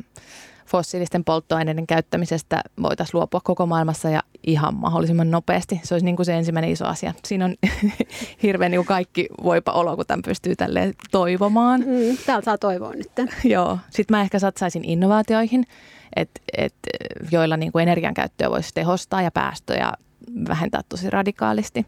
[0.67, 5.81] fossiilisten polttoaineiden käyttämisestä voitaisiin luopua koko maailmassa ja ihan mahdollisimman nopeasti.
[5.83, 7.13] Se olisi niin kuin se ensimmäinen iso asia.
[7.25, 7.55] Siinä on
[8.43, 11.81] hirveän niin kuin kaikki voipa olo, kun tämän pystyy tälleen toivomaan.
[11.81, 13.11] Mm, täältä saa toivoa nyt.
[13.43, 13.77] Joo.
[13.89, 15.65] Sitten mä ehkä satsaisin innovaatioihin,
[16.15, 16.75] et, et,
[17.31, 19.91] joilla niin kuin energiankäyttöä voisi tehostaa ja päästöjä
[20.47, 21.85] vähentää tosi radikaalisti.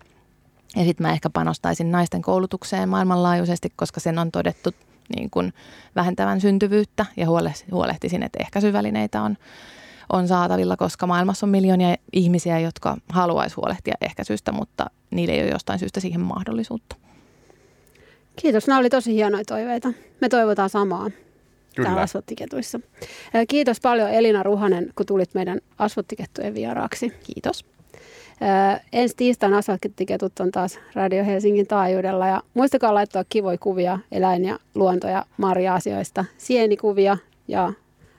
[0.76, 4.72] Ja sitten mä ehkä panostaisin naisten koulutukseen maailmanlaajuisesti, koska sen on todettu
[5.16, 5.54] niin kuin
[5.96, 7.28] vähentävän syntyvyyttä ja
[7.72, 9.38] huolehtisin, että ehkäisyvälineitä on,
[10.14, 15.50] on saatavilla, koska maailmassa on miljoonia ihmisiä, jotka haluaisi huolehtia ehkäisystä, mutta niille ei ole
[15.50, 16.96] jostain syystä siihen mahdollisuutta.
[18.36, 19.94] Kiitos, nämä oli tosi hienoja toiveita.
[20.22, 21.10] Me toivotaan samaa
[21.76, 21.90] Kyllä.
[21.90, 22.02] täällä.
[23.48, 27.10] Kiitos paljon Elina Ruhanen, kun tulit meidän asfalttikettujen vieraaksi.
[27.10, 27.66] Kiitos.
[28.42, 34.46] Öö, ensi tiistaina asfalttiketut on taas Radio Helsingin taajuudella ja muistakaa laittaa kivoja kuvia eläin-
[34.46, 37.18] ja luonto- ja marja-asioista, sienikuvia
[37.48, 37.74] ja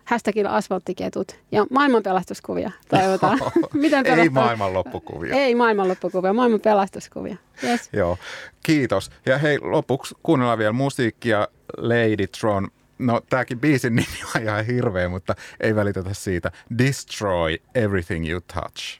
[0.05, 3.39] hashtagilla asfalttiketut ja maailman pelastuskuvia toivotaan.
[3.73, 5.35] Miten Ei maailman loppukuvia.
[5.35, 7.37] Ei maailman loppukuvia, maailman pelastuskuvia.
[7.65, 7.89] Yes.
[7.93, 8.19] Joo,
[8.63, 9.11] kiitos.
[9.27, 15.09] Ja hei, lopuksi kuunnellaan vielä musiikkia Lady Tron no tämäkin biisin nimi on ihan hirveä,
[15.09, 16.53] mutta ei välitetä siitä.
[16.79, 18.99] Destroy everything you touch.